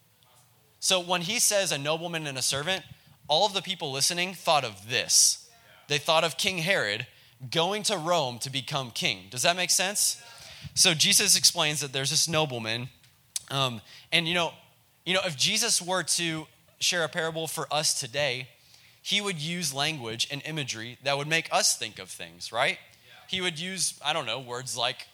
So 0.80 1.00
when 1.00 1.22
he 1.22 1.38
says 1.38 1.70
a 1.70 1.78
nobleman 1.78 2.26
and 2.26 2.38
a 2.38 2.42
servant, 2.42 2.84
all 3.28 3.46
of 3.46 3.54
the 3.54 3.62
people 3.62 3.92
listening 3.92 4.34
thought 4.34 4.64
of 4.64 4.88
this. 4.88 5.48
They 5.88 5.98
thought 5.98 6.24
of 6.24 6.36
King 6.36 6.58
Herod 6.58 7.06
going 7.50 7.82
to 7.84 7.96
Rome 7.96 8.38
to 8.40 8.50
become 8.50 8.90
king. 8.90 9.26
Does 9.30 9.42
that 9.42 9.56
make 9.56 9.70
sense? 9.70 10.22
So 10.74 10.94
Jesus 10.94 11.36
explains 11.36 11.80
that 11.80 11.92
there's 11.92 12.10
this 12.10 12.28
nobleman, 12.28 12.88
um, 13.50 13.80
and 14.12 14.26
you 14.26 14.34
know, 14.34 14.52
you 15.04 15.14
know, 15.14 15.20
if 15.24 15.36
Jesus 15.36 15.82
were 15.82 16.02
to 16.02 16.46
share 16.78 17.04
a 17.04 17.08
parable 17.08 17.46
for 17.46 17.72
us 17.72 17.98
today, 17.98 18.48
he 19.02 19.20
would 19.20 19.38
use 19.38 19.74
language 19.74 20.26
and 20.30 20.42
imagery 20.46 20.98
that 21.04 21.18
would 21.18 21.28
make 21.28 21.48
us 21.52 21.76
think 21.76 21.98
of 21.98 22.08
things, 22.08 22.50
right? 22.50 22.78
Yeah. 22.78 23.12
He 23.28 23.40
would 23.40 23.60
use, 23.60 23.98
I 24.04 24.12
don't 24.12 24.26
know, 24.26 24.40
words 24.40 24.76
like 24.76 25.08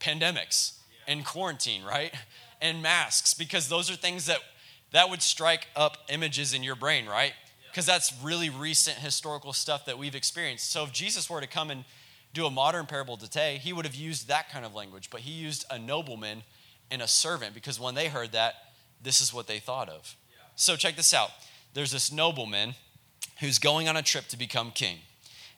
pandemics 0.00 0.78
yeah. 1.06 1.14
and 1.14 1.24
quarantine, 1.24 1.84
right? 1.84 2.12
And 2.60 2.82
masks, 2.82 3.34
because 3.34 3.68
those 3.68 3.90
are 3.90 3.94
things 3.94 4.26
that 4.26 4.40
that 4.90 5.10
would 5.10 5.22
strike 5.22 5.68
up 5.76 5.98
images 6.08 6.54
in 6.54 6.62
your 6.62 6.74
brain, 6.74 7.06
right? 7.06 7.32
Because 7.70 7.86
that's 7.86 8.12
really 8.22 8.50
recent 8.50 8.96
historical 8.96 9.52
stuff 9.52 9.84
that 9.84 9.98
we've 9.98 10.14
experienced. 10.14 10.72
So 10.72 10.82
if 10.82 10.92
Jesus 10.92 11.28
were 11.28 11.40
to 11.40 11.46
come 11.46 11.70
and 11.70 11.84
do 12.38 12.46
a 12.46 12.50
modern 12.50 12.86
parable 12.86 13.16
today, 13.16 13.58
he 13.62 13.72
would 13.72 13.84
have 13.84 13.94
used 13.94 14.28
that 14.28 14.50
kind 14.50 14.64
of 14.64 14.74
language, 14.74 15.10
but 15.10 15.20
he 15.20 15.32
used 15.32 15.64
a 15.70 15.78
nobleman 15.78 16.42
and 16.90 17.02
a 17.02 17.08
servant 17.08 17.52
because 17.52 17.80
when 17.80 17.94
they 17.94 18.08
heard 18.08 18.32
that, 18.32 18.54
this 19.02 19.20
is 19.20 19.32
what 19.32 19.46
they 19.46 19.58
thought 19.58 19.88
of. 19.88 20.16
So 20.56 20.76
check 20.76 20.96
this 20.96 21.12
out. 21.12 21.30
There's 21.74 21.92
this 21.92 22.10
nobleman 22.10 22.74
who's 23.40 23.58
going 23.58 23.88
on 23.88 23.96
a 23.96 24.02
trip 24.02 24.28
to 24.28 24.36
become 24.36 24.70
king. 24.70 24.98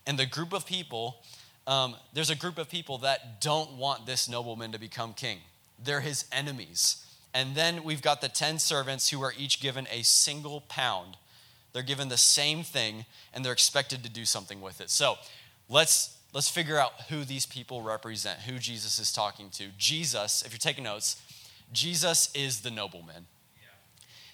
And 0.06 0.18
the 0.18 0.26
group 0.26 0.52
of 0.52 0.66
people, 0.66 1.22
um, 1.66 1.96
there's 2.12 2.30
a 2.30 2.34
group 2.34 2.58
of 2.58 2.68
people 2.68 2.98
that 2.98 3.40
don't 3.40 3.72
want 3.72 4.06
this 4.06 4.28
nobleman 4.28 4.72
to 4.72 4.78
become 4.78 5.14
king. 5.14 5.38
They're 5.82 6.00
his 6.00 6.24
enemies. 6.32 7.04
And 7.32 7.54
then 7.54 7.84
we've 7.84 8.02
got 8.02 8.20
the 8.20 8.28
10 8.28 8.58
servants 8.58 9.10
who 9.10 9.22
are 9.22 9.32
each 9.38 9.60
given 9.60 9.86
a 9.90 10.02
single 10.02 10.62
pound. 10.62 11.16
They're 11.72 11.82
given 11.82 12.08
the 12.08 12.16
same 12.16 12.62
thing 12.62 13.04
and 13.32 13.44
they're 13.44 13.52
expected 13.52 14.02
to 14.02 14.10
do 14.10 14.24
something 14.24 14.60
with 14.60 14.80
it. 14.80 14.90
So 14.90 15.16
let's, 15.68 16.16
let's 16.32 16.48
figure 16.48 16.78
out 16.78 16.92
who 17.08 17.24
these 17.24 17.46
people 17.46 17.82
represent, 17.82 18.40
who 18.40 18.58
Jesus 18.58 18.98
is 18.98 19.12
talking 19.12 19.50
to. 19.50 19.68
Jesus, 19.76 20.42
if 20.44 20.52
you're 20.52 20.58
taking 20.58 20.84
notes, 20.84 21.20
Jesus 21.72 22.30
is 22.34 22.60
the 22.60 22.70
nobleman. 22.70 23.26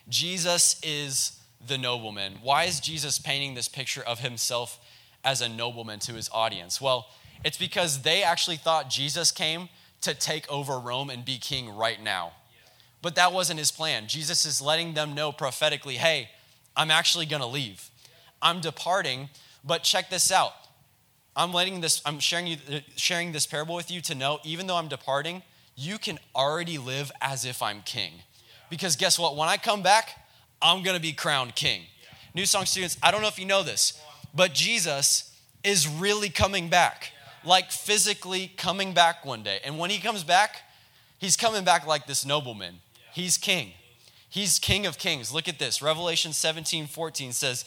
Jesus 0.09 0.81
is 0.83 1.41
the 1.67 1.79
nobleman. 1.79 2.37
Why 2.43 2.65
is 2.65 2.81
Jesus 2.81 3.19
painting 3.19 3.55
this 3.55 3.69
picture 3.69 4.03
of 4.03 4.21
himself 4.21 4.79
as 5.25 5.41
a 5.41 5.49
nobleman 5.49 5.99
to 6.01 6.13
his 6.13 6.31
audience? 6.33 6.81
Well, 6.81 7.09
it's 7.45 7.59
because 7.59 8.03
they 8.03 8.23
actually 8.23 8.57
thought 8.57 8.89
Jesus 8.89 9.31
came 9.33 9.69
to 10.03 10.15
take 10.15 10.51
over 10.51 10.79
Rome 10.79 11.11
and 11.11 11.25
be 11.25 11.39
king 11.39 11.69
right 11.69 12.01
now. 12.01 12.33
But 13.03 13.15
that 13.17 13.33
wasn't 13.33 13.59
his 13.59 13.71
plan. 13.71 14.09
Jesus 14.09 14.45
is 14.45 14.63
letting 14.63 14.95
them 14.95 15.15
know 15.15 15.33
prophetically 15.33 15.97
hey, 15.97 16.31
I'm 16.77 16.91
actually 16.91 17.27
going 17.27 17.43
to 17.43 17.49
leave. 17.49 17.91
I'm 18.43 18.61
departing, 18.61 19.31
but 19.65 19.83
check 19.83 20.11
this 20.11 20.31
out. 20.31 20.53
I'm 21.37 21.53
letting 21.53 21.83
this, 21.83 22.01
I'm 22.07 22.19
sharing, 22.19 22.47
you, 22.47 22.57
uh, 22.73 22.79
sharing 22.97 23.33
this 23.33 23.47
parable 23.47 23.75
with 23.75 23.91
you 23.91 24.01
to 24.03 24.15
know, 24.15 24.41
even 24.43 24.67
though 24.67 24.77
I'm 24.77 24.89
departing, 24.89 25.43
you 25.77 25.99
can 25.99 26.19
already 26.35 26.79
live 26.79 27.13
as 27.21 27.45
if 27.45 27.63
I'm 27.63 27.83
king. 27.83 28.13
Because 28.71 28.97
guess 28.97 29.19
what? 29.19 29.37
When 29.37 29.49
I 29.49 29.59
come 29.59 29.83
back, 29.83 30.27
I'm 30.63 30.83
gonna 30.83 30.99
be 30.99 31.13
crowned 31.13 31.55
king. 31.55 31.83
New 32.35 32.47
Song 32.47 32.65
students, 32.65 32.97
I 33.03 33.11
don't 33.11 33.21
know 33.21 33.29
if 33.29 33.39
you 33.39 33.45
know 33.45 33.63
this, 33.63 34.01
but 34.35 34.55
Jesus 34.55 35.35
is 35.63 35.87
really 35.87 36.31
coming 36.31 36.69
back, 36.69 37.13
like 37.45 37.71
physically 37.71 38.53
coming 38.57 38.95
back 38.95 39.25
one 39.25 39.43
day. 39.43 39.61
And 39.65 39.79
when 39.79 39.91
he 39.91 39.99
comes 39.99 40.25
back, 40.25 40.63
he's 41.19 41.37
coming 41.37 41.65
back 41.65 41.87
like 41.87 42.07
this 42.07 42.25
nobleman. 42.25 42.77
He's 43.13 43.37
king. 43.37 43.73
He's 44.29 44.59
king 44.59 44.87
of 44.87 44.99
kings. 44.99 45.33
Look 45.33 45.49
at 45.49 45.59
this. 45.59 45.81
Revelation 45.81 46.33
17 46.33 46.87
14 46.87 47.33
says, 47.33 47.65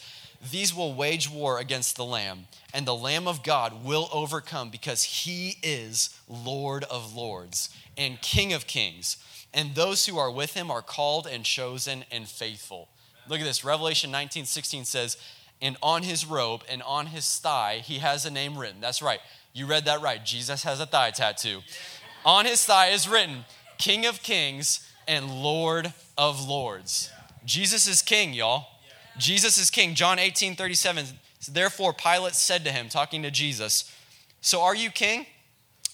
These 0.50 0.74
will 0.74 0.94
wage 0.94 1.28
war 1.28 1.58
against 1.58 1.96
the 1.96 2.04
Lamb, 2.04 2.46
and 2.72 2.86
the 2.86 2.94
Lamb 2.94 3.28
of 3.28 3.42
God 3.42 3.84
will 3.84 4.08
overcome 4.12 4.70
because 4.70 5.02
he 5.02 5.58
is 5.62 6.18
Lord 6.28 6.84
of 6.84 7.14
lords 7.14 7.68
and 7.98 8.20
King 8.22 8.52
of 8.52 8.66
kings 8.66 9.18
and 9.52 9.74
those 9.74 10.06
who 10.06 10.18
are 10.18 10.30
with 10.30 10.54
him 10.54 10.70
are 10.70 10.82
called 10.82 11.26
and 11.26 11.44
chosen 11.44 12.04
and 12.10 12.28
faithful. 12.28 12.88
Look 13.28 13.40
at 13.40 13.44
this. 13.44 13.64
Revelation 13.64 14.10
19 14.10 14.44
16 14.44 14.84
says, 14.84 15.16
And 15.60 15.76
on 15.82 16.02
his 16.02 16.24
robe 16.24 16.62
and 16.68 16.82
on 16.82 17.06
his 17.06 17.38
thigh, 17.38 17.82
he 17.84 17.98
has 17.98 18.24
a 18.24 18.30
name 18.30 18.56
written. 18.56 18.80
That's 18.80 19.02
right. 19.02 19.20
You 19.52 19.66
read 19.66 19.84
that 19.86 20.00
right. 20.00 20.24
Jesus 20.24 20.62
has 20.62 20.80
a 20.80 20.86
thigh 20.86 21.10
tattoo. 21.10 21.60
On 22.24 22.44
his 22.44 22.64
thigh 22.64 22.88
is 22.88 23.08
written, 23.08 23.44
King 23.78 24.06
of 24.06 24.22
kings 24.22 24.88
and 25.08 25.42
Lord 25.42 25.92
of 26.16 26.46
lords. 26.46 27.10
Jesus 27.44 27.88
is 27.88 28.02
king, 28.02 28.32
y'all. 28.34 28.66
Jesus 29.18 29.58
is 29.58 29.70
king. 29.70 29.94
John 29.94 30.18
18 30.18 30.56
37. 30.56 31.06
Therefore, 31.50 31.92
Pilate 31.92 32.34
said 32.34 32.64
to 32.64 32.72
him, 32.72 32.88
talking 32.88 33.22
to 33.22 33.30
Jesus, 33.30 33.90
So 34.40 34.60
are 34.60 34.74
you 34.74 34.90
king? 34.90 35.26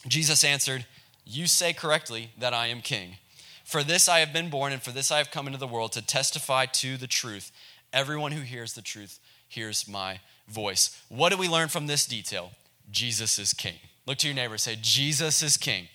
Jesus 0.08 0.44
answered, 0.44 0.86
You 1.24 1.46
say 1.46 1.72
correctly 1.72 2.30
that 2.38 2.54
I 2.54 2.66
am 2.66 2.80
king. 2.80 3.16
For 3.64 3.82
this 3.82 4.08
I 4.08 4.20
have 4.20 4.32
been 4.32 4.50
born, 4.50 4.72
and 4.72 4.82
for 4.82 4.92
this 4.92 5.10
I 5.10 5.18
have 5.18 5.30
come 5.30 5.46
into 5.46 5.58
the 5.58 5.66
world 5.66 5.92
to 5.92 6.04
testify 6.04 6.66
to 6.66 6.96
the 6.96 7.06
truth. 7.06 7.50
Everyone 7.92 8.32
who 8.32 8.42
hears 8.42 8.74
the 8.74 8.82
truth 8.82 9.18
hears 9.48 9.88
my 9.88 10.20
voice. 10.48 11.00
What 11.08 11.30
do 11.30 11.36
we 11.36 11.48
learn 11.48 11.68
from 11.68 11.86
this 11.86 12.06
detail? 12.06 12.50
Jesus 12.90 13.38
is 13.38 13.52
king. 13.52 13.76
Look 14.06 14.18
to 14.18 14.28
your 14.28 14.36
neighbor, 14.36 14.58
say, 14.58 14.76
Jesus 14.80 15.42
is 15.42 15.56
king. 15.56 15.88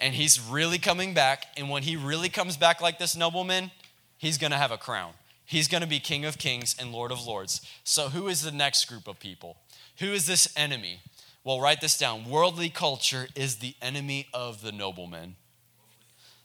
And 0.00 0.14
he's 0.14 0.40
really 0.40 0.78
coming 0.78 1.14
back. 1.14 1.46
And 1.56 1.70
when 1.70 1.84
he 1.84 1.96
really 1.96 2.28
comes 2.28 2.56
back 2.56 2.80
like 2.80 2.98
this 2.98 3.16
nobleman, 3.16 3.70
he's 4.18 4.36
going 4.36 4.50
to 4.50 4.58
have 4.58 4.72
a 4.72 4.76
crown. 4.76 5.12
He's 5.46 5.68
going 5.68 5.82
to 5.82 5.88
be 5.88 6.00
King 6.00 6.24
of 6.24 6.38
Kings 6.38 6.74
and 6.78 6.92
Lord 6.92 7.12
of 7.12 7.24
Lords. 7.24 7.60
So, 7.84 8.08
who 8.08 8.26
is 8.26 8.42
the 8.42 8.50
next 8.50 8.86
group 8.86 9.06
of 9.06 9.20
people? 9.20 9.56
Who 10.00 10.12
is 10.12 10.26
this 10.26 10.52
enemy? 10.56 11.00
Well, 11.44 11.60
write 11.60 11.80
this 11.80 11.96
down. 11.96 12.28
Worldly 12.28 12.68
culture 12.68 13.28
is 13.36 13.56
the 13.56 13.76
enemy 13.80 14.26
of 14.34 14.60
the 14.62 14.72
nobleman. 14.72 15.36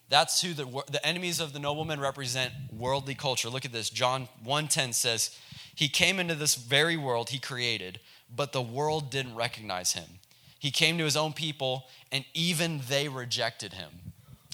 That's 0.10 0.42
who 0.42 0.54
the, 0.54 0.66
the 0.92 1.04
enemies 1.04 1.40
of 1.40 1.54
the 1.54 1.60
nobleman 1.60 2.00
represent 2.00 2.54
worldly 2.72 3.16
culture. 3.16 3.50
Look 3.50 3.66
at 3.66 3.72
this. 3.72 3.90
John 3.90 4.28
1:10 4.46 4.94
says, 4.94 5.36
"He 5.74 5.90
came 5.90 6.20
into 6.20 6.36
this 6.36 6.54
very 6.54 6.98
world 6.98 7.30
he 7.30 7.40
created, 7.40 8.00
but 8.30 8.52
the 8.52 8.62
world 8.62 9.10
didn't 9.10 9.36
recognize 9.36 9.94
him. 9.94 10.20
He 10.60 10.70
came 10.70 11.00
to 11.00 11.06
his 11.06 11.18
own 11.18 11.34
people, 11.34 11.88
and 12.12 12.26
even 12.36 12.84
they 12.88 13.08
rejected 13.08 13.74
him." 13.74 14.14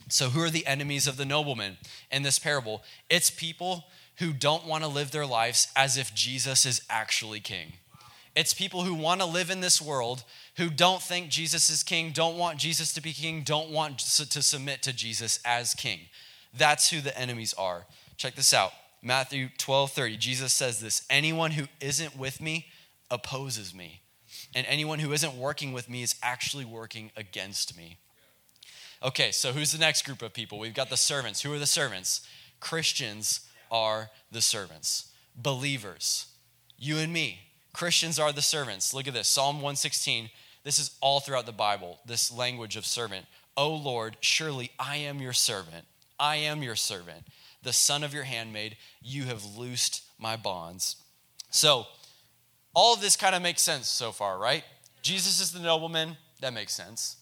So 0.09 0.29
who 0.29 0.41
are 0.41 0.49
the 0.49 0.65
enemies 0.65 1.07
of 1.07 1.17
the 1.17 1.25
nobleman 1.25 1.77
in 2.09 2.23
this 2.23 2.39
parable? 2.39 2.83
It's 3.09 3.29
people 3.29 3.87
who 4.19 4.33
don't 4.33 4.65
want 4.65 4.83
to 4.83 4.89
live 4.89 5.11
their 5.11 5.25
lives 5.25 5.67
as 5.75 5.97
if 5.97 6.13
Jesus 6.13 6.65
is 6.65 6.81
actually 6.89 7.39
king. 7.39 7.73
It's 8.35 8.53
people 8.53 8.83
who 8.83 8.93
want 8.93 9.21
to 9.21 9.25
live 9.25 9.49
in 9.49 9.61
this 9.61 9.81
world 9.81 10.23
who 10.57 10.69
don't 10.69 11.01
think 11.01 11.29
Jesus 11.29 11.69
is 11.69 11.83
king, 11.83 12.11
don't 12.11 12.37
want 12.37 12.59
Jesus 12.59 12.93
to 12.93 13.01
be 13.01 13.11
king, 13.13 13.41
don't 13.41 13.71
want 13.71 13.99
to 13.99 14.41
submit 14.43 14.83
to 14.83 14.93
Jesus 14.93 15.39
as 15.43 15.73
king. 15.73 16.01
That's 16.55 16.91
who 16.91 17.01
the 17.01 17.17
enemies 17.17 17.53
are. 17.55 17.87
Check 18.15 18.35
this 18.35 18.53
out. 18.53 18.73
Matthew 19.01 19.49
12 19.57 19.91
30. 19.91 20.17
Jesus 20.17 20.53
says 20.53 20.79
this 20.79 21.03
Anyone 21.09 21.51
who 21.51 21.65
isn't 21.79 22.17
with 22.17 22.41
me 22.41 22.67
opposes 23.09 23.73
me. 23.73 24.01
and 24.53 24.67
anyone 24.67 24.99
who 24.99 25.13
isn't 25.13 25.35
working 25.35 25.73
with 25.73 25.89
me 25.89 26.03
is 26.03 26.15
actually 26.21 26.65
working 26.65 27.11
against 27.15 27.77
me. 27.77 27.97
Okay, 29.01 29.31
so 29.31 29.51
who's 29.51 29.71
the 29.71 29.79
next 29.79 30.03
group 30.03 30.21
of 30.21 30.33
people? 30.33 30.59
We've 30.59 30.73
got 30.73 30.89
the 30.89 30.97
servants. 30.97 31.41
Who 31.41 31.53
are 31.53 31.59
the 31.59 31.65
servants? 31.65 32.27
Christians 32.59 33.46
are 33.71 34.09
the 34.31 34.41
servants. 34.41 35.11
Believers, 35.35 36.27
you 36.77 36.97
and 36.97 37.13
me. 37.13 37.39
Christians 37.73 38.17
are 38.17 38.31
the 38.31 38.41
servants. 38.41 38.93
Look 38.93 39.07
at 39.07 39.13
this 39.13 39.27
Psalm 39.27 39.57
116. 39.57 40.29
This 40.63 40.79
is 40.79 40.97
all 40.99 41.19
throughout 41.19 41.45
the 41.45 41.51
Bible, 41.51 41.99
this 42.05 42.31
language 42.31 42.75
of 42.75 42.85
servant. 42.85 43.25
O 43.55 43.73
Lord, 43.73 44.17
surely 44.19 44.71
I 44.79 44.97
am 44.97 45.19
your 45.19 45.33
servant. 45.33 45.85
I 46.19 46.37
am 46.37 46.63
your 46.63 46.75
servant, 46.75 47.23
the 47.63 47.73
son 47.73 48.03
of 48.03 48.13
your 48.13 48.23
handmaid. 48.23 48.77
You 49.01 49.23
have 49.23 49.57
loosed 49.57 50.03
my 50.19 50.35
bonds. 50.35 50.97
So, 51.51 51.85
all 52.73 52.93
of 52.93 53.01
this 53.01 53.15
kind 53.15 53.35
of 53.35 53.41
makes 53.41 53.61
sense 53.61 53.87
so 53.87 54.11
far, 54.11 54.37
right? 54.37 54.63
Jesus 55.01 55.39
is 55.39 55.51
the 55.51 55.59
nobleman. 55.59 56.17
That 56.41 56.53
makes 56.53 56.73
sense. 56.73 57.17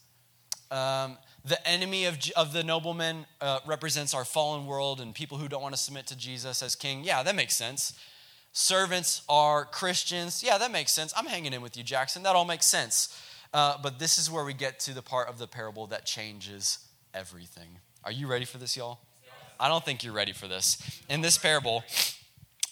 Um, 0.71 1.17
the 1.45 1.65
enemy 1.67 2.05
of, 2.05 2.17
of 2.35 2.53
the 2.53 2.63
nobleman 2.63 3.27
uh, 3.39 3.59
represents 3.67 4.15
our 4.15 4.25
fallen 4.25 4.65
world 4.65 4.99
and 4.99 5.13
people 5.13 5.37
who 5.37 5.47
don't 5.47 5.61
want 5.61 5.75
to 5.75 5.79
submit 5.79 6.07
to 6.07 6.17
Jesus 6.17 6.63
as 6.63 6.75
king. 6.75 7.03
Yeah, 7.03 7.21
that 7.21 7.35
makes 7.35 7.55
sense. 7.55 7.93
Servants 8.51 9.21
are 9.29 9.63
Christians. 9.65 10.43
Yeah, 10.43 10.57
that 10.57 10.71
makes 10.71 10.91
sense. 10.91 11.13
I'm 11.15 11.27
hanging 11.27 11.53
in 11.53 11.61
with 11.61 11.77
you, 11.77 11.83
Jackson. 11.83 12.23
That 12.23 12.35
all 12.35 12.45
makes 12.45 12.65
sense. 12.65 13.15
Uh, 13.53 13.77
but 13.81 13.99
this 13.99 14.17
is 14.17 14.31
where 14.31 14.43
we 14.43 14.53
get 14.53 14.79
to 14.81 14.93
the 14.93 15.03
part 15.03 15.29
of 15.29 15.37
the 15.37 15.47
parable 15.47 15.85
that 15.87 16.05
changes 16.05 16.79
everything. 17.13 17.79
Are 18.03 18.11
you 18.11 18.27
ready 18.27 18.45
for 18.45 18.57
this, 18.57 18.75
y'all? 18.75 18.99
I 19.59 19.69
don't 19.69 19.85
think 19.85 20.03
you're 20.03 20.13
ready 20.13 20.33
for 20.33 20.47
this. 20.47 20.77
In 21.09 21.21
this 21.21 21.37
parable, 21.37 21.83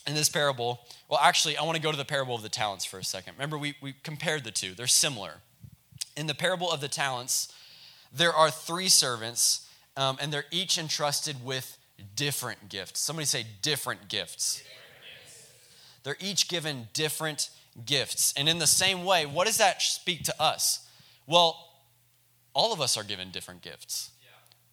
in 0.08 0.16
this 0.16 0.30
parable, 0.30 0.82
well, 1.10 1.20
actually, 1.22 1.58
I 1.58 1.64
want 1.64 1.76
to 1.76 1.82
go 1.82 1.92
to 1.92 1.98
the 1.98 2.06
parable 2.06 2.36
of 2.36 2.42
the 2.42 2.50
talents 2.50 2.86
for 2.86 2.98
a 2.98 3.04
second. 3.04 3.34
Remember, 3.34 3.58
we, 3.58 3.76
we 3.82 3.94
compared 4.04 4.44
the 4.44 4.52
two, 4.52 4.74
they're 4.74 4.88
similar. 4.88 5.36
In 6.18 6.28
the 6.28 6.34
parable 6.34 6.72
of 6.72 6.82
the 6.82 6.88
talents, 6.88 7.54
there 8.16 8.34
are 8.34 8.52
three 8.52 8.90
servants, 8.90 9.68
um, 9.98 10.18
and 10.22 10.32
they're 10.32 10.46
each 10.52 10.78
entrusted 10.78 11.44
with 11.44 11.78
different 12.16 12.70
gifts. 12.70 13.00
Somebody 13.00 13.26
say 13.26 13.46
different 13.62 14.08
gifts. 14.08 14.64
They're 16.04 16.18
each 16.20 16.48
given 16.48 16.90
different 16.94 17.50
gifts. 17.86 18.34
And 18.38 18.48
in 18.48 18.60
the 18.60 18.68
same 18.68 19.06
way, 19.06 19.26
what 19.26 19.48
does 19.48 19.58
that 19.58 19.82
speak 19.82 20.24
to 20.24 20.42
us? 20.42 20.88
Well, 21.26 21.70
all 22.54 22.74
of 22.74 22.82
us 22.82 22.98
are 22.98 23.04
given 23.04 23.32
different 23.32 23.62
gifts. 23.62 24.12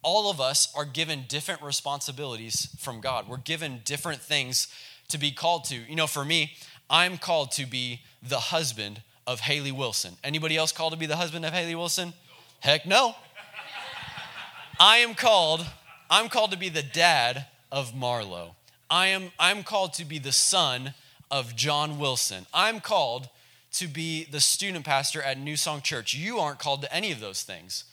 All 0.03 0.29
of 0.29 0.41
us 0.41 0.73
are 0.75 0.85
given 0.85 1.25
different 1.27 1.61
responsibilities 1.61 2.75
from 2.79 3.01
God. 3.01 3.27
We're 3.27 3.37
given 3.37 3.81
different 3.85 4.21
things 4.21 4.67
to 5.09 5.17
be 5.17 5.31
called 5.31 5.65
to. 5.65 5.75
You 5.75 5.95
know, 5.95 6.07
for 6.07 6.25
me, 6.25 6.53
I'm 6.89 7.17
called 7.17 7.51
to 7.51 7.65
be 7.65 8.01
the 8.21 8.39
husband 8.39 9.01
of 9.27 9.41
Haley 9.41 9.71
Wilson. 9.71 10.13
Anybody 10.23 10.57
else 10.57 10.71
called 10.71 10.93
to 10.93 10.99
be 10.99 11.05
the 11.05 11.17
husband 11.17 11.45
of 11.45 11.53
Haley 11.53 11.75
Wilson? 11.75 12.13
Heck 12.59 12.85
no. 12.85 13.15
I 14.81 14.97
am 14.97 15.13
called, 15.13 15.63
I'm 16.09 16.27
called 16.27 16.49
to 16.49 16.57
be 16.57 16.67
the 16.67 16.81
dad 16.81 17.45
of 17.71 17.93
Marlo. 17.93 18.55
I 18.89 19.09
am 19.09 19.31
I'm 19.37 19.61
called 19.61 19.93
to 19.93 20.05
be 20.05 20.17
the 20.17 20.31
son 20.31 20.95
of 21.29 21.55
John 21.55 21.99
Wilson. 21.99 22.47
I'm 22.51 22.79
called 22.79 23.29
to 23.73 23.87
be 23.87 24.23
the 24.23 24.39
student 24.39 24.83
pastor 24.83 25.21
at 25.21 25.37
New 25.37 25.55
Song 25.55 25.81
Church. 25.81 26.15
You 26.15 26.39
aren't 26.39 26.57
called 26.57 26.81
to 26.81 26.91
any 26.91 27.11
of 27.11 27.19
those 27.19 27.43
things. 27.43 27.83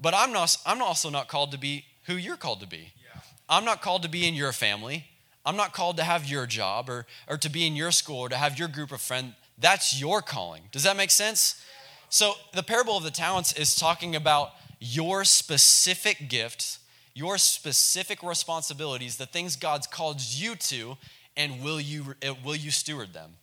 But 0.00 0.14
I'm 0.14 0.32
not 0.32 0.56
I'm 0.66 0.82
also 0.82 1.10
not 1.10 1.28
called 1.28 1.52
to 1.52 1.58
be 1.58 1.84
who 2.06 2.14
you're 2.14 2.36
called 2.36 2.58
to 2.58 2.66
be. 2.66 2.92
Yeah. 3.04 3.20
I'm 3.48 3.64
not 3.64 3.80
called 3.80 4.02
to 4.02 4.08
be 4.08 4.26
in 4.26 4.34
your 4.34 4.50
family. 4.50 5.04
I'm 5.46 5.56
not 5.56 5.72
called 5.72 5.96
to 5.98 6.02
have 6.02 6.24
your 6.28 6.46
job 6.46 6.90
or, 6.90 7.06
or 7.28 7.36
to 7.36 7.48
be 7.48 7.68
in 7.68 7.76
your 7.76 7.92
school 7.92 8.18
or 8.18 8.28
to 8.28 8.36
have 8.36 8.58
your 8.58 8.66
group 8.66 8.90
of 8.90 9.00
friends. 9.00 9.34
That's 9.58 10.00
your 10.00 10.20
calling. 10.20 10.62
Does 10.72 10.82
that 10.82 10.96
make 10.96 11.12
sense? 11.12 11.64
So, 12.08 12.34
the 12.52 12.64
parable 12.64 12.96
of 12.96 13.04
the 13.04 13.12
talents 13.12 13.52
is 13.52 13.76
talking 13.76 14.16
about 14.16 14.50
your 14.82 15.24
specific 15.24 16.28
gifts, 16.28 16.80
your 17.14 17.38
specific 17.38 18.20
responsibilities, 18.20 19.16
the 19.16 19.26
things 19.26 19.54
God's 19.54 19.86
called 19.86 20.20
you 20.20 20.56
to, 20.56 20.96
and 21.36 21.62
will 21.62 21.80
you, 21.80 22.16
uh, 22.26 22.34
will 22.44 22.56
you 22.56 22.72
steward 22.72 23.12
them? 23.12 23.34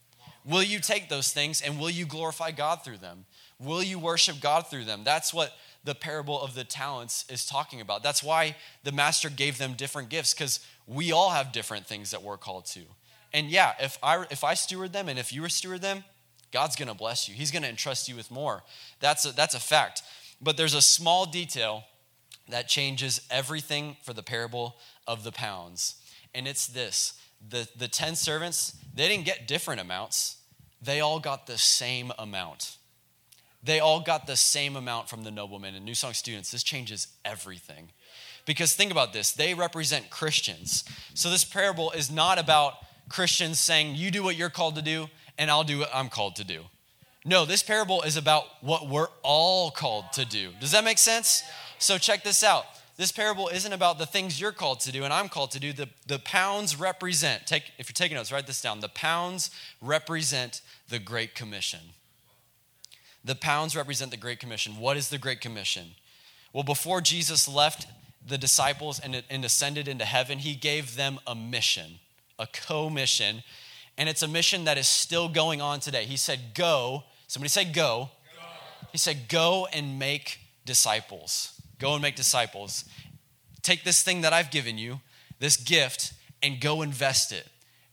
Will 0.45 0.63
you 0.63 0.79
take 0.79 1.07
those 1.07 1.31
things 1.31 1.61
and 1.61 1.79
will 1.79 1.89
you 1.89 2.05
glorify 2.05 2.51
God 2.51 2.83
through 2.83 2.97
them? 2.97 3.25
Will 3.57 3.81
you 3.81 3.99
worship 3.99 4.41
God 4.41 4.67
through 4.67 4.83
them? 4.83 5.03
That's 5.05 5.33
what 5.33 5.53
the 5.83 5.95
parable 5.95 6.41
of 6.41 6.55
the 6.55 6.65
talents 6.65 7.23
is 7.29 7.45
talking 7.45 7.79
about. 7.79 8.03
That's 8.03 8.21
why 8.21 8.57
the 8.83 8.91
master 8.91 9.29
gave 9.29 9.57
them 9.57 9.73
different 9.73 10.09
gifts 10.09 10.33
because 10.33 10.59
we 10.87 11.13
all 11.13 11.29
have 11.29 11.53
different 11.53 11.87
things 11.87 12.11
that 12.11 12.21
we're 12.21 12.37
called 12.37 12.65
to. 12.67 12.81
And 13.31 13.49
yeah, 13.49 13.73
if 13.79 13.97
I 14.03 14.25
if 14.29 14.43
I 14.43 14.55
steward 14.55 14.91
them 14.91 15.07
and 15.07 15.17
if 15.17 15.31
you 15.31 15.47
steward 15.47 15.81
them, 15.81 16.03
God's 16.51 16.75
going 16.75 16.87
to 16.87 16.95
bless 16.95 17.29
you. 17.29 17.35
He's 17.35 17.51
going 17.51 17.63
to 17.63 17.69
entrust 17.69 18.09
you 18.09 18.15
with 18.15 18.31
more. 18.31 18.63
That's 18.99 19.25
a, 19.25 19.31
that's 19.31 19.53
a 19.53 19.59
fact. 19.59 20.01
But 20.41 20.57
there's 20.57 20.73
a 20.73 20.81
small 20.81 21.25
detail 21.25 21.83
that 22.49 22.67
changes 22.67 23.21
everything 23.29 23.97
for 24.03 24.13
the 24.13 24.23
parable 24.23 24.77
of 25.07 25.23
the 25.23 25.31
pounds. 25.31 25.95
And 26.33 26.47
it's 26.47 26.67
this. 26.67 27.13
The 27.47 27.67
the 27.77 27.87
10 27.87 28.15
servants, 28.15 28.75
they 28.93 29.07
didn't 29.07 29.25
get 29.25 29.47
different 29.47 29.81
amounts. 29.81 30.37
They 30.81 30.99
all 30.99 31.19
got 31.19 31.47
the 31.47 31.57
same 31.57 32.11
amount. 32.17 32.77
They 33.61 33.79
all 33.79 33.99
got 33.99 34.25
the 34.25 34.37
same 34.37 34.75
amount 34.75 35.09
from 35.09 35.23
the 35.23 35.31
nobleman. 35.31 35.75
And 35.75 35.83
New 35.83 35.95
Song 35.95 36.13
students, 36.13 36.51
this 36.51 36.63
changes 36.63 37.07
everything. 37.25 37.89
Because 38.45 38.73
think 38.73 38.91
about 38.91 39.13
this 39.13 39.31
they 39.31 39.53
represent 39.53 40.09
Christians. 40.09 40.83
So 41.13 41.29
this 41.29 41.43
parable 41.43 41.91
is 41.91 42.09
not 42.09 42.39
about 42.39 42.75
Christians 43.09 43.59
saying, 43.59 43.95
You 43.95 44.11
do 44.11 44.23
what 44.23 44.35
you're 44.35 44.49
called 44.49 44.75
to 44.75 44.81
do, 44.81 45.07
and 45.37 45.51
I'll 45.51 45.63
do 45.63 45.79
what 45.79 45.89
I'm 45.93 46.09
called 46.09 46.35
to 46.37 46.43
do. 46.43 46.63
No, 47.25 47.45
this 47.45 47.63
parable 47.63 48.01
is 48.03 48.15
about 48.17 48.45
what 48.61 48.87
we're 48.87 49.09
all 49.23 49.71
called 49.71 50.13
to 50.13 50.25
do. 50.25 50.51
Does 50.59 50.71
that 50.71 50.83
make 50.83 50.97
sense? 50.97 51.43
So 51.77 51.97
check 51.97 52.23
this 52.23 52.43
out. 52.43 52.65
This 52.95 53.11
parable 53.11 53.47
isn't 53.47 53.71
about 53.71 53.97
the 53.97 54.05
things 54.05 54.39
you're 54.39 54.51
called 54.51 54.81
to 54.81 54.91
do 54.91 55.03
and 55.05 55.13
I'm 55.13 55.29
called 55.29 55.51
to 55.51 55.59
do. 55.59 55.71
The, 55.71 55.87
the 56.07 56.19
pounds 56.19 56.77
represent, 56.77 57.47
take, 57.47 57.71
if 57.77 57.89
you're 57.89 57.93
taking 57.93 58.17
notes, 58.17 58.31
write 58.31 58.47
this 58.47 58.61
down. 58.61 58.81
The 58.81 58.89
pounds 58.89 59.51
represent 59.81 60.61
the 60.89 60.99
Great 60.99 61.35
Commission. 61.35 61.79
The 63.23 63.35
pounds 63.35 63.75
represent 63.75 64.11
the 64.11 64.17
Great 64.17 64.39
Commission. 64.39 64.77
What 64.77 64.97
is 64.97 65.09
the 65.09 65.17
Great 65.17 65.41
Commission? 65.41 65.91
Well, 66.51 66.63
before 66.63 66.99
Jesus 66.99 67.47
left 67.47 67.87
the 68.25 68.37
disciples 68.37 68.99
and, 68.99 69.23
and 69.29 69.45
ascended 69.45 69.87
into 69.87 70.05
heaven, 70.05 70.39
he 70.39 70.55
gave 70.55 70.95
them 70.95 71.19
a 71.27 71.35
mission, 71.35 71.99
a 72.37 72.47
co 72.47 72.89
mission. 72.89 73.43
And 73.99 74.07
it's 74.07 74.23
a 74.23 74.29
mission 74.29 74.63
that 74.63 74.77
is 74.77 74.87
still 74.87 75.27
going 75.27 75.59
on 75.61 75.81
today. 75.81 76.05
He 76.05 76.15
said, 76.15 76.55
Go. 76.55 77.03
Somebody 77.27 77.49
say, 77.49 77.65
Go. 77.65 78.09
go. 78.33 78.41
He 78.93 78.97
said, 78.97 79.27
Go 79.27 79.67
and 79.73 79.99
make 79.99 80.39
disciples. 80.65 81.61
Go 81.79 81.93
and 81.93 82.01
make 82.01 82.15
disciples. 82.15 82.85
Take 83.61 83.83
this 83.83 84.01
thing 84.01 84.21
that 84.21 84.31
I've 84.31 84.51
given 84.51 84.77
you, 84.77 85.01
this 85.39 85.57
gift, 85.57 86.13
and 86.41 86.61
go 86.61 86.81
invest 86.81 87.33
it. 87.33 87.45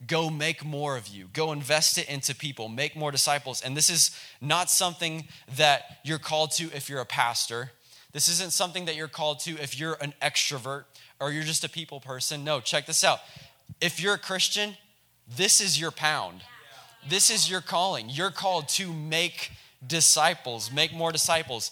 Go 0.06 0.30
make 0.30 0.64
more 0.64 0.96
of 0.96 1.08
you. 1.08 1.28
Go 1.32 1.50
invest 1.50 1.98
it 1.98 2.08
into 2.08 2.36
people. 2.36 2.68
Make 2.68 2.94
more 2.94 3.10
disciples. 3.10 3.60
And 3.60 3.76
this 3.76 3.90
is 3.90 4.16
not 4.40 4.70
something 4.70 5.26
that 5.56 5.98
you're 6.04 6.20
called 6.20 6.52
to 6.52 6.70
if 6.72 6.88
you're 6.88 7.00
a 7.00 7.06
pastor. 7.06 7.72
This 8.12 8.28
isn't 8.28 8.52
something 8.52 8.84
that 8.84 8.94
you're 8.94 9.08
called 9.08 9.40
to 9.40 9.60
if 9.60 9.78
you're 9.78 9.96
an 10.00 10.14
extrovert 10.22 10.84
or 11.18 11.32
you're 11.32 11.42
just 11.42 11.64
a 11.64 11.68
people 11.68 11.98
person. 11.98 12.44
No, 12.44 12.60
check 12.60 12.86
this 12.86 13.02
out. 13.02 13.18
If 13.80 14.00
you're 14.00 14.14
a 14.14 14.18
Christian, 14.18 14.76
this 15.36 15.60
is 15.60 15.80
your 15.80 15.90
pound. 15.90 16.42
This 17.08 17.30
is 17.30 17.50
your 17.50 17.60
calling. 17.60 18.08
You're 18.08 18.30
called 18.30 18.68
to 18.70 18.92
make 18.92 19.52
disciples, 19.86 20.72
make 20.72 20.92
more 20.92 21.12
disciples. 21.12 21.70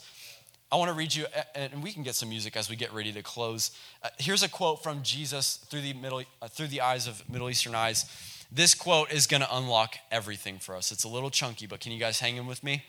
I 0.71 0.77
want 0.77 0.89
to 0.91 0.95
read 0.95 1.15
you, 1.15 1.27
and 1.55 1.83
we 1.83 1.93
can 1.93 2.03
get 2.03 2.15
some 2.15 2.29
music 2.29 2.57
as 2.57 2.69
we 2.69 2.77
get 2.77 2.93
ready 2.93 3.13
to 3.13 3.23
close. 3.23 3.71
Uh, 4.03 4.09
here's 4.19 4.43
a 4.43 4.49
quote 4.49 4.83
from 4.83 5.03
Jesus 5.03 5.57
through 5.69 5.83
the 5.83 5.93
middle, 5.93 6.23
uh, 6.43 6.49
through 6.49 6.69
the 6.69 6.81
eyes 6.81 7.07
of 7.07 7.29
Middle 7.31 7.49
Eastern 7.49 7.75
eyes. 7.75 8.07
This 8.51 8.75
quote 8.75 9.13
is 9.13 9.27
going 9.27 9.41
to 9.41 9.57
unlock 9.57 9.97
everything 10.11 10.59
for 10.59 10.77
us. 10.77 10.93
It's 10.93 11.05
a 11.05 11.09
little 11.09 11.31
chunky, 11.31 11.67
but 11.67 11.81
can 11.81 11.93
you 11.93 12.01
guys 12.01 12.21
hang 12.21 12.37
in 12.37 12.47
with 12.47 12.63
me? 12.63 12.85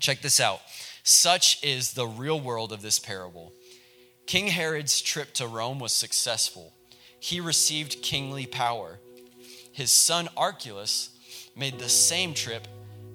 Check 0.00 0.20
this 0.20 0.40
out. 0.40 0.60
Such 1.02 1.62
is 1.64 1.92
the 1.92 2.06
real 2.06 2.40
world 2.40 2.72
of 2.72 2.82
this 2.82 2.98
parable. 2.98 3.52
King 4.26 4.48
Herod's 4.48 5.00
trip 5.00 5.32
to 5.34 5.46
Rome 5.46 5.78
was 5.78 5.92
successful. 5.92 6.72
He 7.18 7.40
received 7.40 8.02
kingly 8.02 8.46
power. 8.46 8.98
His 9.76 9.90
son 9.90 10.30
Archelaus 10.38 11.10
made 11.54 11.78
the 11.78 11.90
same 11.90 12.32
trip 12.32 12.66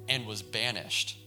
and 0.07 0.27
was 0.27 0.43
banished. 0.43 1.17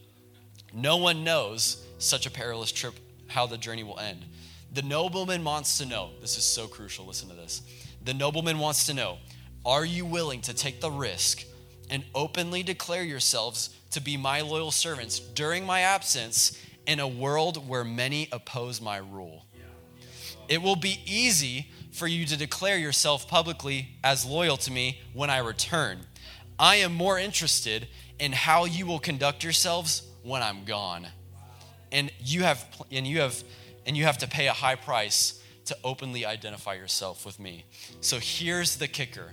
No 0.73 0.97
one 0.97 1.25
knows 1.25 1.85
such 1.99 2.25
a 2.25 2.31
perilous 2.31 2.71
trip 2.71 2.95
how 3.27 3.45
the 3.45 3.59
journey 3.59 3.83
will 3.83 3.99
end. 3.99 4.25
The 4.73 4.83
nobleman 4.83 5.43
wants 5.43 5.77
to 5.79 5.87
know 5.87 6.11
this 6.21 6.39
is 6.39 6.45
so 6.45 6.69
crucial. 6.69 7.05
Listen 7.05 7.29
to 7.31 7.35
this. 7.35 7.63
The 8.05 8.15
nobleman 8.15 8.61
wants 8.61 8.87
to 8.87 8.95
know 8.95 9.19
Are 9.67 9.85
you 9.85 10.07
willing 10.07 10.41
to 10.43 10.55
take 10.55 10.81
the 10.81 10.93
risk 10.93 11.43
and 11.91 12.05
openly 12.15 12.63
declare 12.63 13.03
yourselves 13.03 13.71
to 13.91 14.01
be 14.01 14.17
my 14.17 14.41
loyal 14.41 14.71
servants 14.71 15.19
during 15.19 15.67
my 15.67 15.81
absence 15.81 16.57
in 16.87 17.01
a 17.01 17.09
world 17.09 17.69
where 17.69 17.83
many 17.83 18.29
oppose 18.31 18.81
my 18.81 18.99
rule. 18.99 19.47
It 20.49 20.63
will 20.63 20.77
be 20.77 21.01
easy 21.07 21.73
for 21.95 22.09
you 22.09 22.27
to 22.27 22.37
declare 22.37 22.77
yourself 22.77 23.29
publicly 23.29 23.89
as 24.03 24.27
loyal 24.27 24.57
to 24.57 24.73
me 24.73 25.01
when 25.13 25.31
I 25.31 25.39
return. 25.39 26.01
I 26.59 26.77
am 26.77 26.93
more 26.93 27.21
interested 27.21 27.87
in 28.19 28.33
how 28.33 28.65
you 28.65 28.85
will 28.85 28.99
conduct 28.99 29.45
yourselves 29.45 30.03
when 30.25 30.43
I'm 30.43 30.65
gone. 30.65 31.07
And 31.93 32.11
you 32.19 32.43
have 32.43 32.67
and 32.91 33.07
you 33.07 33.21
have 33.21 33.41
and 33.87 33.97
you 33.97 34.05
have 34.05 34.19
to 34.19 34.29
pay 34.29 34.49
a 34.49 34.53
high 34.53 34.75
price 34.75 35.41
to 35.67 35.77
openly 35.85 36.27
identify 36.27 36.75
yourself 36.75 37.25
with 37.25 37.39
me. 37.39 37.65
So 38.01 38.19
here's 38.21 38.77
the 38.77 38.89
kicker. 38.89 39.33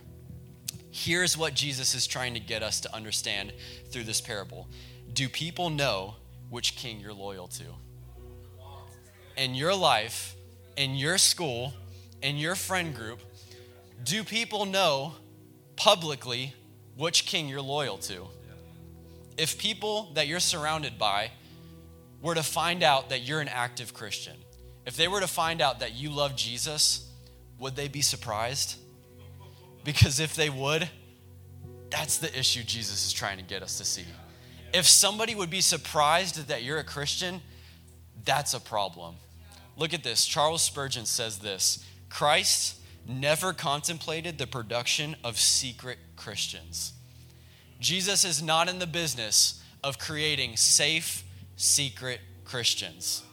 Here's 0.92 1.36
what 1.36 1.56
Jesus 1.56 1.96
is 1.96 2.06
trying 2.06 2.36
to 2.36 2.40
get 2.40 2.62
us 2.62 2.80
to 2.82 2.96
understand 2.96 3.54
through 3.90 4.04
this 4.04 4.22
parable. 4.22 4.68
Do 5.14 5.28
people 5.28 5.72
know 5.72 6.16
which 6.52 6.76
king 6.76 7.00
you're 7.00 7.14
loyal 7.14 7.48
to? 7.48 7.64
In 9.36 9.56
your 9.56 9.74
life, 9.74 10.36
in 10.78 10.96
your 10.96 11.18
school, 11.18 11.74
in 12.22 12.38
your 12.38 12.56
friend 12.56 12.96
group, 12.96 13.20
do 14.04 14.24
people 14.24 14.66
know 14.66 15.14
publicly 15.76 16.54
which 16.96 17.26
king 17.26 17.48
you're 17.48 17.62
loyal 17.62 17.98
to? 17.98 18.28
If 19.38 19.58
people 19.58 20.12
that 20.14 20.28
you're 20.28 20.40
surrounded 20.40 20.98
by 20.98 21.32
were 22.22 22.36
to 22.36 22.44
find 22.44 22.84
out 22.84 23.10
that 23.10 23.22
you're 23.22 23.42
an 23.42 23.48
active 23.48 23.94
Christian, 23.94 24.36
if 24.86 24.96
they 24.96 25.08
were 25.08 25.20
to 25.20 25.28
find 25.28 25.62
out 25.62 25.80
that 25.80 25.94
you 25.94 26.10
love 26.10 26.36
Jesus, 26.36 27.10
would 27.60 27.76
they 27.76 27.88
be 27.88 28.02
surprised? 28.02 28.78
Because 29.84 30.20
if 30.20 30.36
they 30.36 30.50
would, 30.50 30.90
that's 31.90 32.18
the 32.18 32.38
issue 32.38 32.64
Jesus 32.64 33.06
is 33.06 33.14
trying 33.14 33.38
to 33.38 33.44
get 33.44 33.64
us 33.64 33.78
to 33.78 33.86
see. 33.86 34.06
If 34.74 34.88
somebody 34.88 35.36
would 35.36 35.50
be 35.50 35.62
surprised 35.62 36.48
that 36.48 36.64
you're 36.64 36.78
a 36.78 36.84
Christian, 36.84 37.42
that's 38.24 38.54
a 38.54 38.60
problem. 38.60 39.16
Look 39.78 39.94
at 39.94 40.04
this. 40.04 40.26
Charles 40.26 40.62
Spurgeon 40.62 41.06
says 41.06 41.40
this 41.40 41.86
Christ 42.12 42.76
never 43.08 43.54
contemplated 43.54 44.38
the 44.38 44.46
production 44.46 45.16
of 45.24 45.40
secret 45.40 45.98
Christians. 46.18 46.94
Jesus 47.80 48.26
is 48.26 48.44
not 48.44 48.70
in 48.70 48.80
the 48.80 48.86
business 48.86 49.64
of 49.84 49.98
creating 49.98 50.58
safe, 50.58 51.24
secret 51.56 52.20
Christians. 52.46 53.24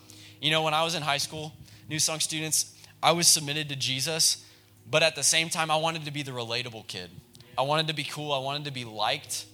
You 0.41 0.51
know, 0.51 0.63
when 0.63 0.75
I 0.75 0.85
was 0.85 0.95
in 0.95 1.03
high 1.03 1.19
school, 1.19 1.53
New 1.89 1.99
Song 1.99 2.21
students, 2.21 2.75
I 3.03 3.13
was 3.13 3.27
submitted 3.27 3.69
to 3.69 3.77
Jesus, 3.77 4.45
but 4.89 5.03
at 5.03 5.17
the 5.17 5.25
same 5.25 5.51
time, 5.51 5.71
I 5.71 5.77
wanted 5.77 6.05
to 6.05 6.13
be 6.13 6.23
the 6.23 6.31
relatable 6.31 6.87
kid. 6.87 7.11
I 7.59 7.63
wanted 7.63 7.89
to 7.89 7.95
be 7.95 8.05
cool, 8.05 8.33
I 8.33 8.39
wanted 8.39 8.65
to 8.67 8.71
be 8.71 8.85
liked. 8.85 9.45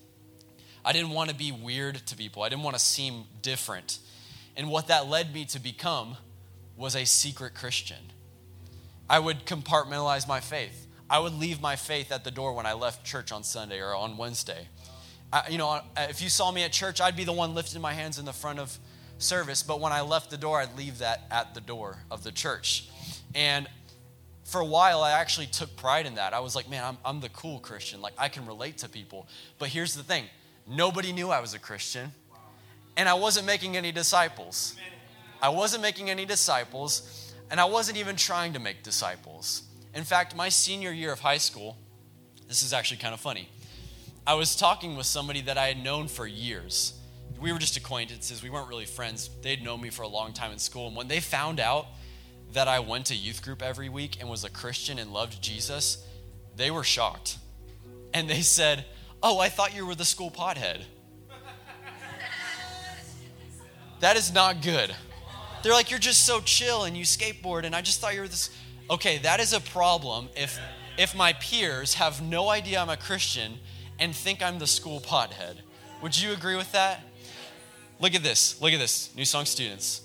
I 0.84 0.92
didn't 0.92 1.10
want 1.10 1.30
to 1.30 1.34
be 1.34 1.50
weird 1.50 2.06
to 2.06 2.16
people, 2.16 2.42
I 2.42 2.50
didn't 2.50 2.62
want 2.62 2.76
to 2.76 2.82
seem 2.82 3.24
different. 3.40 3.98
And 4.56 4.68
what 4.68 4.86
that 4.88 5.08
led 5.08 5.32
me 5.32 5.46
to 5.46 5.58
become 5.58 6.18
was 6.76 6.94
a 6.94 7.06
secret 7.06 7.54
Christian. 7.54 8.12
I 9.08 9.18
would 9.18 9.46
compartmentalize 9.46 10.26
my 10.26 10.40
faith. 10.40 10.86
I 11.08 11.18
would 11.18 11.34
leave 11.34 11.60
my 11.60 11.76
faith 11.76 12.10
at 12.10 12.24
the 12.24 12.30
door 12.30 12.54
when 12.54 12.66
I 12.66 12.72
left 12.72 13.04
church 13.04 13.30
on 13.32 13.44
Sunday 13.44 13.80
or 13.80 13.94
on 13.94 14.16
Wednesday. 14.16 14.68
I, 15.32 15.48
you 15.48 15.58
know, 15.58 15.80
if 15.96 16.22
you 16.22 16.28
saw 16.28 16.50
me 16.50 16.62
at 16.62 16.72
church, 16.72 17.00
I'd 17.00 17.16
be 17.16 17.24
the 17.24 17.32
one 17.32 17.54
lifting 17.54 17.80
my 17.82 17.92
hands 17.92 18.18
in 18.18 18.24
the 18.24 18.32
front 18.32 18.58
of 18.58 18.78
service, 19.18 19.62
but 19.62 19.80
when 19.80 19.92
I 19.92 20.00
left 20.00 20.30
the 20.30 20.36
door, 20.36 20.60
I'd 20.60 20.76
leave 20.76 20.98
that 20.98 21.22
at 21.30 21.54
the 21.54 21.60
door 21.60 21.98
of 22.10 22.24
the 22.24 22.32
church. 22.32 22.88
And 23.34 23.68
for 24.44 24.60
a 24.60 24.64
while, 24.64 25.02
I 25.02 25.12
actually 25.12 25.46
took 25.46 25.74
pride 25.76 26.06
in 26.06 26.14
that. 26.16 26.32
I 26.34 26.40
was 26.40 26.54
like, 26.54 26.68
man, 26.68 26.84
I'm, 26.84 26.98
I'm 27.04 27.20
the 27.20 27.30
cool 27.30 27.58
Christian. 27.58 28.00
Like, 28.00 28.12
I 28.18 28.28
can 28.28 28.46
relate 28.46 28.78
to 28.78 28.88
people. 28.88 29.26
But 29.58 29.68
here's 29.68 29.94
the 29.94 30.02
thing 30.02 30.24
nobody 30.66 31.12
knew 31.12 31.30
I 31.30 31.40
was 31.40 31.54
a 31.54 31.58
Christian, 31.58 32.12
and 32.96 33.08
I 33.08 33.14
wasn't 33.14 33.46
making 33.46 33.76
any 33.76 33.92
disciples. 33.92 34.76
I 35.42 35.48
wasn't 35.48 35.82
making 35.82 36.08
any 36.08 36.24
disciples, 36.24 37.23
and 37.50 37.60
I 37.60 37.64
wasn't 37.64 37.98
even 37.98 38.16
trying 38.16 38.52
to 38.54 38.58
make 38.58 38.82
disciples. 38.82 39.62
In 39.94 40.04
fact, 40.04 40.34
my 40.34 40.48
senior 40.48 40.90
year 40.90 41.12
of 41.12 41.20
high 41.20 41.38
school, 41.38 41.76
this 42.48 42.62
is 42.62 42.72
actually 42.72 42.98
kind 42.98 43.14
of 43.14 43.20
funny. 43.20 43.48
I 44.26 44.34
was 44.34 44.56
talking 44.56 44.96
with 44.96 45.06
somebody 45.06 45.42
that 45.42 45.58
I 45.58 45.68
had 45.68 45.82
known 45.82 46.08
for 46.08 46.26
years 46.26 46.94
we 47.40 47.52
were 47.52 47.58
just 47.58 47.76
acquaintances. 47.76 48.42
We 48.42 48.50
weren't 48.50 48.68
really 48.68 48.86
friends. 48.86 49.30
They'd 49.42 49.62
known 49.62 49.80
me 49.80 49.90
for 49.90 50.02
a 50.02 50.08
long 50.08 50.32
time 50.32 50.52
in 50.52 50.58
school. 50.58 50.88
And 50.88 50.96
when 50.96 51.08
they 51.08 51.20
found 51.20 51.60
out 51.60 51.86
that 52.52 52.68
I 52.68 52.78
went 52.78 53.06
to 53.06 53.14
youth 53.14 53.42
group 53.42 53.62
every 53.62 53.88
week 53.88 54.20
and 54.20 54.28
was 54.28 54.44
a 54.44 54.50
Christian 54.50 54.98
and 54.98 55.12
loved 55.12 55.42
Jesus, 55.42 56.06
they 56.56 56.70
were 56.70 56.84
shocked. 56.84 57.38
And 58.12 58.30
they 58.30 58.40
said, 58.40 58.84
Oh, 59.22 59.38
I 59.38 59.48
thought 59.48 59.74
you 59.74 59.86
were 59.86 59.94
the 59.94 60.04
school 60.04 60.30
pothead. 60.30 60.82
that 64.00 64.16
is 64.16 64.32
not 64.32 64.62
good. 64.62 64.94
They're 65.64 65.72
like, 65.72 65.90
You're 65.90 65.98
just 65.98 66.26
so 66.26 66.40
chill 66.40 66.84
and 66.84 66.96
you 66.96 67.04
skateboard, 67.04 67.64
and 67.64 67.74
I 67.74 67.80
just 67.80 68.00
thought 68.00 68.14
you 68.14 68.20
were 68.20 68.28
this. 68.28 68.50
Okay, 68.90 69.18
that 69.18 69.40
is 69.40 69.54
a 69.54 69.60
problem 69.60 70.28
if 70.36 70.60
if 70.98 71.16
my 71.16 71.32
peers 71.32 71.94
have 71.94 72.22
no 72.22 72.50
idea 72.50 72.78
I'm 72.78 72.90
a 72.90 72.96
Christian 72.96 73.54
and 73.98 74.14
think 74.14 74.42
I'm 74.42 74.58
the 74.58 74.66
school 74.66 75.00
pothead. 75.00 75.56
Would 76.02 76.20
you 76.20 76.32
agree 76.32 76.54
with 76.54 76.70
that? 76.72 77.00
Look 77.98 78.14
at 78.14 78.22
this. 78.22 78.60
Look 78.60 78.72
at 78.72 78.78
this, 78.78 79.14
New 79.16 79.24
Song 79.24 79.46
students. 79.46 80.02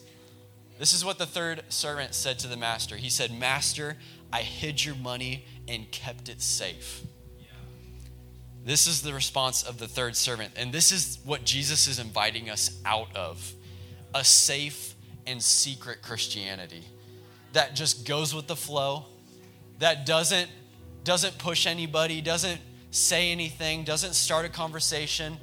This 0.80 0.94
is 0.94 1.04
what 1.04 1.18
the 1.18 1.26
third 1.26 1.64
servant 1.68 2.16
said 2.16 2.40
to 2.40 2.48
the 2.48 2.56
master. 2.56 2.96
He 2.96 3.10
said, 3.10 3.38
Master, 3.38 3.98
I 4.32 4.44
hid 4.44 4.84
your 4.84 4.96
money 4.96 5.46
and 5.68 5.92
kept 5.92 6.30
it 6.30 6.42
safe. 6.42 7.04
This 8.64 8.88
is 8.88 9.02
the 9.02 9.14
response 9.14 9.64
of 9.64 9.78
the 9.78 9.88
third 9.90 10.16
servant. 10.16 10.54
And 10.56 10.72
this 10.72 10.94
is 10.94 11.20
what 11.26 11.44
Jesus 11.44 11.88
is 11.88 12.00
inviting 12.00 12.50
us 12.50 12.80
out 12.86 13.14
of 13.14 13.54
a 14.16 14.24
safe 14.24 14.96
and 15.30 15.42
secret 15.42 16.02
Christianity 16.02 16.84
that 17.54 17.76
just 17.76 18.06
goes 18.06 18.34
with 18.34 18.48
the 18.48 18.56
flow, 18.56 19.06
that 19.80 20.06
doesn't, 20.06 20.50
doesn't 21.04 21.38
push 21.38 21.66
anybody, 21.66 22.22
doesn't 22.22 22.60
say 22.92 23.32
anything, 23.32 23.84
doesn't 23.84 24.14
start 24.14 24.46
a 24.46 24.50
conversation 24.50 25.38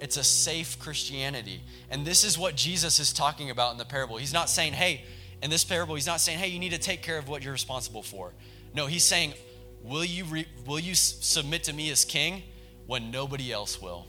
it's 0.00 0.16
a 0.16 0.24
safe 0.24 0.78
Christianity. 0.78 1.62
And 1.90 2.06
this 2.06 2.24
is 2.24 2.38
what 2.38 2.56
Jesus 2.56 2.98
is 2.98 3.12
talking 3.12 3.50
about 3.50 3.72
in 3.72 3.78
the 3.78 3.84
parable. 3.84 4.16
He's 4.16 4.32
not 4.32 4.48
saying, 4.48 4.72
hey, 4.72 5.04
in 5.42 5.50
this 5.50 5.64
parable, 5.64 5.94
he's 5.94 6.06
not 6.06 6.20
saying, 6.20 6.38
hey, 6.38 6.48
you 6.48 6.58
need 6.58 6.72
to 6.72 6.78
take 6.78 7.02
care 7.02 7.18
of 7.18 7.28
what 7.28 7.42
you're 7.42 7.52
responsible 7.52 8.02
for. 8.02 8.32
No, 8.74 8.86
he's 8.86 9.04
saying, 9.04 9.34
will 9.82 10.04
you, 10.04 10.24
re- 10.24 10.48
will 10.66 10.78
you 10.78 10.94
submit 10.94 11.64
to 11.64 11.72
me 11.72 11.90
as 11.90 12.04
king 12.04 12.42
when 12.86 13.10
nobody 13.10 13.52
else 13.52 13.80
will? 13.80 14.06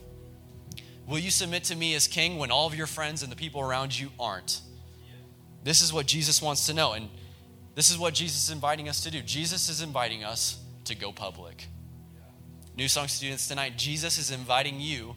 Will 1.07 1.19
you 1.19 1.31
submit 1.31 1.65
to 1.65 1.75
me 1.75 1.93
as 1.93 2.07
king 2.07 2.37
when 2.37 2.51
all 2.51 2.67
of 2.67 2.75
your 2.75 2.87
friends 2.87 3.21
and 3.21 3.31
the 3.31 3.35
people 3.35 3.61
around 3.61 3.97
you 3.97 4.09
aren't? 4.19 4.61
This 5.63 5.81
is 5.81 5.93
what 5.93 6.05
Jesus 6.05 6.41
wants 6.41 6.65
to 6.67 6.73
know. 6.73 6.93
And 6.93 7.09
this 7.75 7.89
is 7.91 7.97
what 7.97 8.13
Jesus 8.13 8.45
is 8.45 8.49
inviting 8.51 8.89
us 8.89 9.01
to 9.01 9.11
do. 9.11 9.21
Jesus 9.21 9.69
is 9.69 9.81
inviting 9.81 10.23
us 10.23 10.59
to 10.85 10.95
go 10.95 11.11
public. 11.11 11.67
New 12.75 12.87
Song 12.87 13.07
students 13.07 13.47
tonight, 13.47 13.77
Jesus 13.77 14.17
is 14.17 14.31
inviting 14.31 14.79
you 14.79 15.15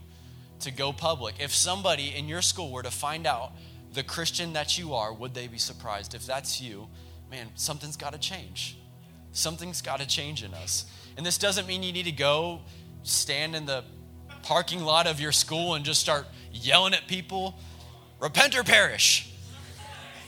to 0.61 0.71
go 0.71 0.93
public. 0.93 1.37
If 1.41 1.55
somebody 1.55 2.15
in 2.15 2.29
your 2.29 2.43
school 2.43 2.71
were 2.71 2.83
to 2.83 2.91
find 2.91 3.27
out 3.27 3.53
the 3.93 4.03
Christian 4.03 4.53
that 4.55 4.79
you 4.79 4.95
are, 4.95 5.13
would 5.13 5.35
they 5.35 5.47
be 5.47 5.59
surprised? 5.59 6.15
If 6.15 6.27
that's 6.27 6.61
you, 6.61 6.89
man, 7.31 7.49
something's 7.55 7.97
got 7.97 8.13
to 8.13 8.19
change. 8.19 8.79
Something's 9.33 9.83
got 9.83 10.01
to 10.01 10.07
change 10.07 10.43
in 10.43 10.55
us. 10.55 10.87
And 11.17 11.25
this 11.25 11.39
doesn't 11.39 11.67
mean 11.67 11.83
you 11.83 11.93
need 11.93 12.05
to 12.05 12.13
go 12.13 12.63
stand 13.03 13.55
in 13.55 13.67
the 13.67 13.85
parking 14.43 14.81
lot 14.81 15.07
of 15.07 15.21
your 15.21 15.33
school 15.33 15.75
and 15.75 15.85
just 15.85 16.01
start 16.01 16.27
yelling 16.53 16.95
at 16.95 17.07
people, 17.07 17.59
repent 18.21 18.57
or 18.57 18.63
perish. 18.63 19.34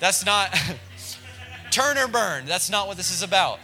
That's 0.01 0.25
not, 0.25 0.57
turn 1.71 1.99
or 1.99 2.09
burn. 2.09 2.47
That's 2.47 2.71
not 2.71 2.87
what 2.87 2.97
this 2.97 3.11
is 3.11 3.23
about. 3.23 3.59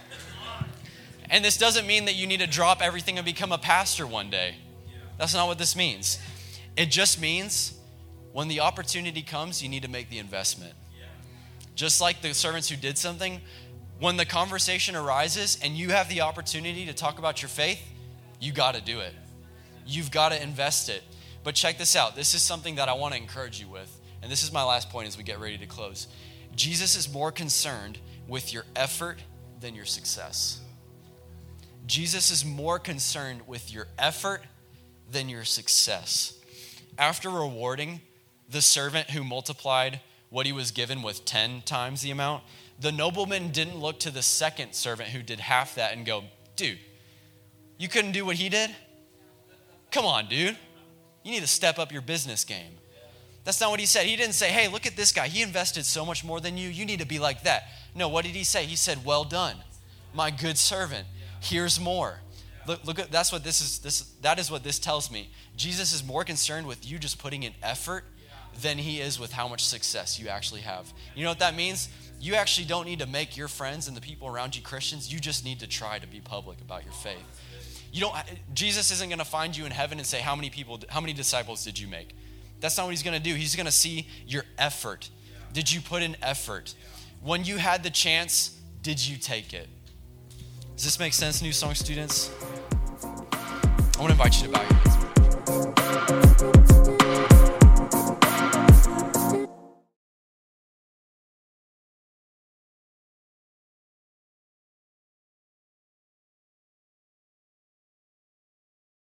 And 1.29 1.43
this 1.43 1.57
doesn't 1.57 1.87
mean 1.87 2.05
that 2.05 2.15
you 2.15 2.27
need 2.27 2.41
to 2.41 2.47
drop 2.47 2.81
everything 2.81 3.17
and 3.17 3.25
become 3.25 3.51
a 3.51 3.57
pastor 3.57 4.05
one 4.05 4.29
day. 4.29 4.55
That's 5.17 5.33
not 5.33 5.47
what 5.47 5.57
this 5.57 5.75
means. 5.75 6.19
It 6.75 6.87
just 6.91 7.19
means 7.19 7.73
when 8.33 8.47
the 8.47 8.59
opportunity 8.59 9.21
comes, 9.21 9.61
you 9.61 9.69
need 9.69 9.83
to 9.83 9.89
make 9.89 10.09
the 10.09 10.19
investment. 10.19 10.73
Just 11.75 12.01
like 12.01 12.21
the 12.21 12.33
servants 12.33 12.69
who 12.69 12.75
did 12.75 12.97
something, 12.97 13.41
when 13.99 14.17
the 14.17 14.25
conversation 14.25 14.95
arises 14.95 15.57
and 15.63 15.75
you 15.75 15.89
have 15.89 16.09
the 16.09 16.21
opportunity 16.21 16.85
to 16.85 16.93
talk 16.93 17.19
about 17.19 17.41
your 17.41 17.49
faith, 17.49 17.81
you 18.39 18.51
got 18.51 18.75
to 18.75 18.81
do 18.81 18.99
it. 18.99 19.13
You've 19.85 20.11
got 20.11 20.29
to 20.29 20.41
invest 20.41 20.89
it. 20.89 21.03
But 21.43 21.55
check 21.55 21.77
this 21.77 21.95
out. 21.95 22.15
This 22.15 22.33
is 22.33 22.41
something 22.41 22.75
that 22.75 22.89
I 22.89 22.93
want 22.93 23.13
to 23.13 23.19
encourage 23.19 23.59
you 23.59 23.67
with. 23.67 23.99
And 24.23 24.31
this 24.31 24.41
is 24.41 24.51
my 24.51 24.63
last 24.63 24.89
point 24.89 25.07
as 25.07 25.17
we 25.17 25.23
get 25.23 25.39
ready 25.39 25.57
to 25.59 25.67
close. 25.67 26.07
Jesus 26.55 26.95
is 26.95 27.11
more 27.11 27.31
concerned 27.31 27.99
with 28.27 28.53
your 28.53 28.63
effort 28.75 29.19
than 29.59 29.75
your 29.75 29.85
success. 29.85 30.61
Jesus 31.85 32.31
is 32.31 32.45
more 32.45 32.79
concerned 32.79 33.41
with 33.45 33.71
your 33.71 33.87
effort 33.99 34.41
than 35.11 35.29
your 35.29 35.43
success 35.43 36.39
after 36.97 37.29
rewarding 37.29 38.01
the 38.49 38.61
servant 38.61 39.09
who 39.11 39.23
multiplied 39.23 39.99
what 40.29 40.45
he 40.45 40.51
was 40.51 40.71
given 40.71 41.01
with 41.01 41.25
10 41.25 41.61
times 41.61 42.01
the 42.01 42.11
amount, 42.11 42.43
the 42.79 42.91
nobleman 42.91 43.49
didn't 43.49 43.79
look 43.79 43.99
to 43.99 44.11
the 44.11 44.21
second 44.21 44.73
servant 44.73 45.09
who 45.09 45.21
did 45.21 45.39
half 45.39 45.75
that 45.75 45.93
and 45.95 46.05
go, 46.05 46.23
dude, 46.55 46.79
you 47.77 47.87
couldn't 47.87 48.11
do 48.11 48.25
what 48.25 48.35
he 48.35 48.49
did? 48.49 48.71
Come 49.91 50.05
on, 50.05 50.27
dude. 50.27 50.57
You 51.23 51.31
need 51.31 51.41
to 51.41 51.47
step 51.47 51.79
up 51.79 51.91
your 51.91 52.01
business 52.01 52.43
game. 52.43 52.73
That's 53.43 53.59
not 53.59 53.71
what 53.71 53.79
he 53.79 53.85
said. 53.85 54.05
He 54.05 54.15
didn't 54.15 54.35
say, 54.35 54.49
hey, 54.49 54.67
look 54.67 54.85
at 54.85 54.95
this 54.95 55.11
guy. 55.11 55.27
He 55.27 55.41
invested 55.41 55.85
so 55.85 56.05
much 56.05 56.23
more 56.23 56.39
than 56.39 56.57
you. 56.57 56.69
You 56.69 56.85
need 56.85 56.99
to 56.99 57.05
be 57.05 57.19
like 57.19 57.43
that. 57.43 57.63
No, 57.93 58.07
what 58.07 58.25
did 58.25 58.35
he 58.35 58.43
say? 58.43 58.65
He 58.65 58.75
said, 58.75 59.05
well 59.05 59.23
done, 59.23 59.57
my 60.13 60.31
good 60.31 60.57
servant. 60.57 61.07
Here's 61.41 61.79
more. 61.79 62.19
Look, 62.65 62.85
look 62.85 62.99
at 62.99 63.11
that's 63.11 63.31
what 63.31 63.43
this 63.43 63.61
is. 63.61 63.79
This 63.79 64.01
that 64.21 64.39
is 64.39 64.49
what 64.49 64.63
this 64.63 64.79
tells 64.79 65.11
me. 65.11 65.29
Jesus 65.57 65.93
is 65.93 66.03
more 66.03 66.23
concerned 66.23 66.65
with 66.65 66.89
you 66.89 66.97
just 66.97 67.19
putting 67.19 67.43
in 67.43 67.53
effort 67.61 68.05
than 68.61 68.77
he 68.77 69.01
is 69.01 69.19
with 69.19 69.33
how 69.33 69.47
much 69.47 69.65
success 69.65 70.19
you 70.19 70.29
actually 70.29 70.61
have. 70.61 70.91
You 71.15 71.23
know 71.23 71.31
what 71.31 71.39
that 71.39 71.55
means? 71.55 71.89
You 72.21 72.35
actually 72.35 72.67
don't 72.67 72.85
need 72.85 72.99
to 72.99 73.05
make 73.05 73.35
your 73.35 73.49
friends 73.49 73.87
and 73.87 73.97
the 73.97 74.01
people 74.01 74.29
around 74.29 74.55
you 74.55 74.61
Christians. 74.61 75.11
You 75.11 75.19
just 75.19 75.43
need 75.43 75.59
to 75.59 75.67
try 75.67 75.99
to 75.99 76.07
be 76.07 76.21
public 76.21 76.61
about 76.61 76.85
your 76.85 76.93
faith. 76.93 77.41
You 77.91 78.01
don't 78.01 78.15
Jesus 78.53 78.91
isn't 78.91 79.09
going 79.09 79.19
to 79.19 79.25
find 79.25 79.55
you 79.57 79.65
in 79.65 79.71
heaven 79.71 79.97
and 79.97 80.07
say 80.07 80.19
how 80.21 80.35
many 80.35 80.49
people 80.49 80.79
how 80.87 81.01
many 81.01 81.13
disciples 81.13 81.65
did 81.65 81.77
you 81.77 81.87
make? 81.87 82.15
That's 82.63 82.77
not 82.77 82.85
what 82.85 82.91
he's 82.91 83.03
going 83.03 83.17
to 83.17 83.19
do. 83.21 83.35
He's 83.35 83.57
going 83.57 83.65
to 83.65 83.73
see 83.73 84.07
your 84.25 84.45
effort. 84.57 85.09
Did 85.51 85.69
you 85.69 85.81
put 85.81 86.01
in 86.01 86.15
effort? 86.21 86.75
When 87.21 87.43
you 87.43 87.57
had 87.57 87.83
the 87.83 87.89
chance, 87.89 88.57
did 88.81 89.05
you 89.05 89.17
take 89.17 89.51
it? 89.51 89.67
Does 90.77 90.85
this 90.85 90.97
make 90.97 91.11
sense, 91.11 91.41
New 91.41 91.51
Song 91.51 91.75
students? 91.75 92.31
I 93.03 93.99
want 93.99 94.07
to 94.07 94.11
invite 94.11 94.41
you 94.41 94.47
to 94.47 94.53
bow 94.53 94.61
your 94.61 94.73
heads. 97.15 97.32